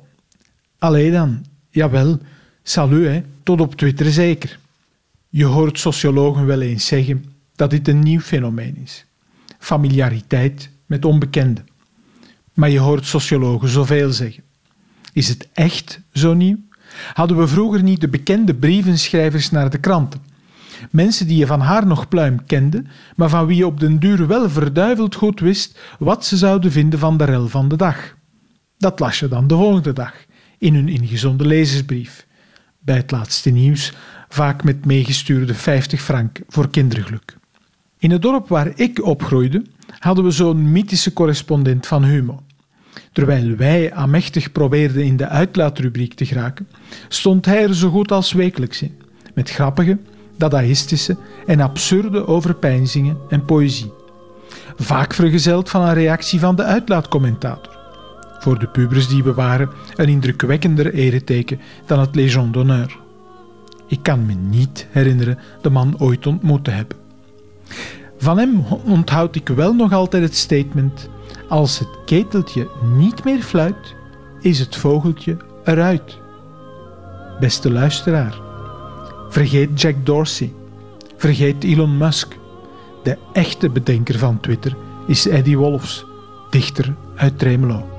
Allee 0.79 1.11
dan, 1.11 1.45
jawel. 1.71 2.19
Salut, 2.63 3.07
hè. 3.07 3.23
Tot 3.43 3.61
op 3.61 3.75
Twitter 3.75 4.13
zeker. 4.13 4.59
Je 5.29 5.45
hoort 5.45 5.79
sociologen 5.79 6.47
wel 6.47 6.61
eens 6.61 6.87
zeggen 6.87 7.25
dat 7.57 7.71
dit 7.71 7.89
een 7.89 8.01
nieuw 8.01 8.21
fenomeen 8.21 8.77
is. 8.83 9.05
Familiariteit 9.59 10.71
met 10.87 11.05
onbekenden. 11.05 11.67
Maar 12.55 12.71
je 12.71 12.79
hoort 12.79 13.07
sociologen 13.07 13.69
zoveel 13.69 14.13
zeggen. 14.13 14.43
Is 15.13 15.29
het 15.29 15.49
echt 15.53 16.01
zo 16.13 16.35
nieuw? 16.35 16.59
Hadden 17.13 17.39
we 17.39 17.47
vroeger 17.47 17.83
niet 17.83 18.01
de 18.01 18.09
bekende 18.09 18.55
brievenschrijvers 18.55 19.51
naar 19.51 19.71
de 19.71 19.79
kranten? 19.79 20.21
Mensen 20.91 21.27
die 21.27 21.37
je 21.37 21.47
van 21.47 21.61
haar 21.61 21.87
nog 21.87 22.09
pluim 22.09 22.45
kende, 22.47 22.85
maar 23.17 23.29
van 23.29 23.47
wie 23.47 23.57
je 23.57 23.67
op 23.67 23.81
den 23.81 23.99
duur 23.99 24.27
wel 24.27 24.51
verduiveld 24.51 25.15
goed 25.15 25.41
wist 25.41 25.79
wat 25.99 26.25
ze 26.25 26.37
zouden 26.37 26.73
vinden 26.73 26.99
van 26.99 27.17
de 27.17 27.25
rel 27.25 27.49
van 27.49 27.69
de 27.69 27.77
dag. 27.77 28.15
Dat 28.79 29.01
las 29.01 29.19
je 29.19 29.29
dan 29.29 29.47
de 29.47 29.55
volgende 29.55 29.93
dag, 29.93 30.15
in 30.59 30.75
hun 30.75 30.89
ingezonden 30.89 31.47
lezersbrief. 31.47 32.27
Bij 32.79 32.97
het 32.97 33.11
laatste 33.11 33.51
nieuws, 33.51 33.93
vaak 34.29 34.65
met 34.65 34.85
meegestuurde 34.85 35.55
50 35.55 36.03
frank 36.03 36.41
voor 36.49 36.71
kindergeluk. 36.71 37.37
In 37.99 38.11
het 38.11 38.23
dorp 38.23 38.49
waar 38.49 38.73
ik 38.75 39.05
opgroeide, 39.05 39.65
hadden 39.99 40.25
we 40.25 40.31
zo'n 40.31 40.73
mythische 40.73 41.13
correspondent 41.13 41.87
van 41.87 42.05
Humo. 42.05 42.43
Terwijl 43.13 43.57
wij 43.57 43.93
aanmächtig 43.93 44.53
probeerden 44.53 45.05
in 45.05 45.17
de 45.17 45.29
uitlaatrubriek 45.29 46.15
te 46.15 46.27
geraken, 46.27 46.69
stond 47.09 47.47
hij 47.47 47.63
er 47.63 47.75
zo 47.75 47.91
goed 47.91 48.13
als 48.13 48.33
wekelijks 48.33 48.83
in, 48.83 49.01
met 49.35 49.51
grappige, 49.51 49.99
dadaïstische 50.37 51.17
en 51.47 51.61
absurde 51.61 52.27
overpeinzingen 52.27 53.19
en 53.29 53.45
poëzie. 53.45 53.93
Vaak 54.77 55.15
vergezeld 55.15 55.71
van 55.71 55.83
een 55.83 55.95
reactie 55.95 56.41
van 56.41 56.57
de 56.57 56.63
uitlaatcommentator. 56.63 57.73
Voor 58.39 58.59
de 58.59 58.69
pubers 58.69 59.09
die 59.09 59.23
we 59.23 59.35
waren, 59.35 59.71
een 59.95 60.09
indrukwekkender 60.09 60.95
ereteken 60.95 61.61
dan 61.87 61.99
het 61.99 62.15
Légion 62.15 62.53
d'honneur. 62.53 62.99
Ik 63.87 64.03
kan 64.03 64.27
me 64.27 64.33
niet 64.33 64.87
herinneren 64.91 65.39
de 65.63 65.71
man 65.71 65.95
ooit 65.99 66.27
ontmoet 66.27 66.65
te 66.65 66.71
hebben. 66.71 66.97
Van 68.19 68.39
hem 68.39 68.65
onthoud 68.85 69.37
ik 69.37 69.49
wel 69.49 69.75
nog 69.75 69.93
altijd 69.93 70.23
het 70.23 70.37
statement: 70.37 71.09
als 71.49 71.79
het 71.79 71.89
keteltje 72.05 72.69
niet 72.97 73.25
meer 73.25 73.43
fluit, 73.43 73.95
is 74.41 74.59
het 74.59 74.77
vogeltje 74.77 75.37
eruit. 75.65 76.19
Beste 77.41 77.73
luisteraar, 77.73 78.41
vergeet 79.35 79.81
Jack 79.81 80.07
Dorsey, 80.07 80.53
vergeet 81.17 81.65
Elon 81.65 81.97
Musk. 81.97 82.39
De 83.03 83.19
echte 83.33 83.71
bedenker 83.71 84.19
van 84.19 84.41
Twitter 84.41 84.77
is 85.07 85.27
Eddie 85.27 85.59
Wolfs, 85.59 86.05
dichter 86.51 86.95
uit 87.17 87.39
Tremelo. 87.39 87.94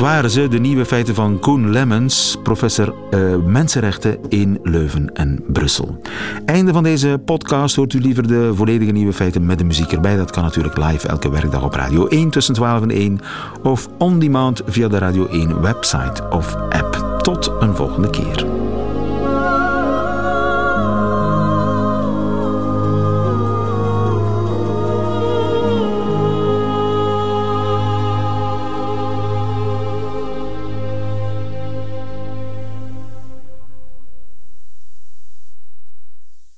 Dat 0.00 0.08
waren 0.08 0.30
ze, 0.30 0.48
de 0.48 0.58
nieuwe 0.58 0.84
feiten 0.84 1.14
van 1.14 1.38
Koen 1.38 1.70
Lemmens, 1.70 2.36
professor 2.42 2.94
uh, 3.10 3.36
mensenrechten 3.36 4.18
in 4.28 4.58
Leuven 4.62 5.14
en 5.14 5.44
Brussel. 5.46 6.00
Einde 6.44 6.72
van 6.72 6.82
deze 6.82 7.20
podcast 7.24 7.76
hoort 7.76 7.92
u 7.92 8.00
liever 8.00 8.28
de 8.28 8.50
volledige 8.54 8.92
nieuwe 8.92 9.12
feiten 9.12 9.46
met 9.46 9.58
de 9.58 9.64
muziek 9.64 9.92
erbij. 9.92 10.16
Dat 10.16 10.30
kan 10.30 10.42
natuurlijk 10.42 10.76
live 10.76 11.08
elke 11.08 11.30
werkdag 11.30 11.62
op 11.62 11.74
Radio 11.74 12.06
1 12.06 12.30
tussen 12.30 12.54
12 12.54 12.82
en 12.82 12.90
1 12.90 13.20
of 13.62 13.88
on 13.98 14.18
demand 14.18 14.62
via 14.66 14.88
de 14.88 14.98
Radio 14.98 15.26
1 15.26 15.60
website 15.60 16.28
of 16.30 16.54
app. 16.54 17.18
Tot 17.22 17.52
een 17.60 17.76
volgende 17.76 18.10
keer. 18.10 18.59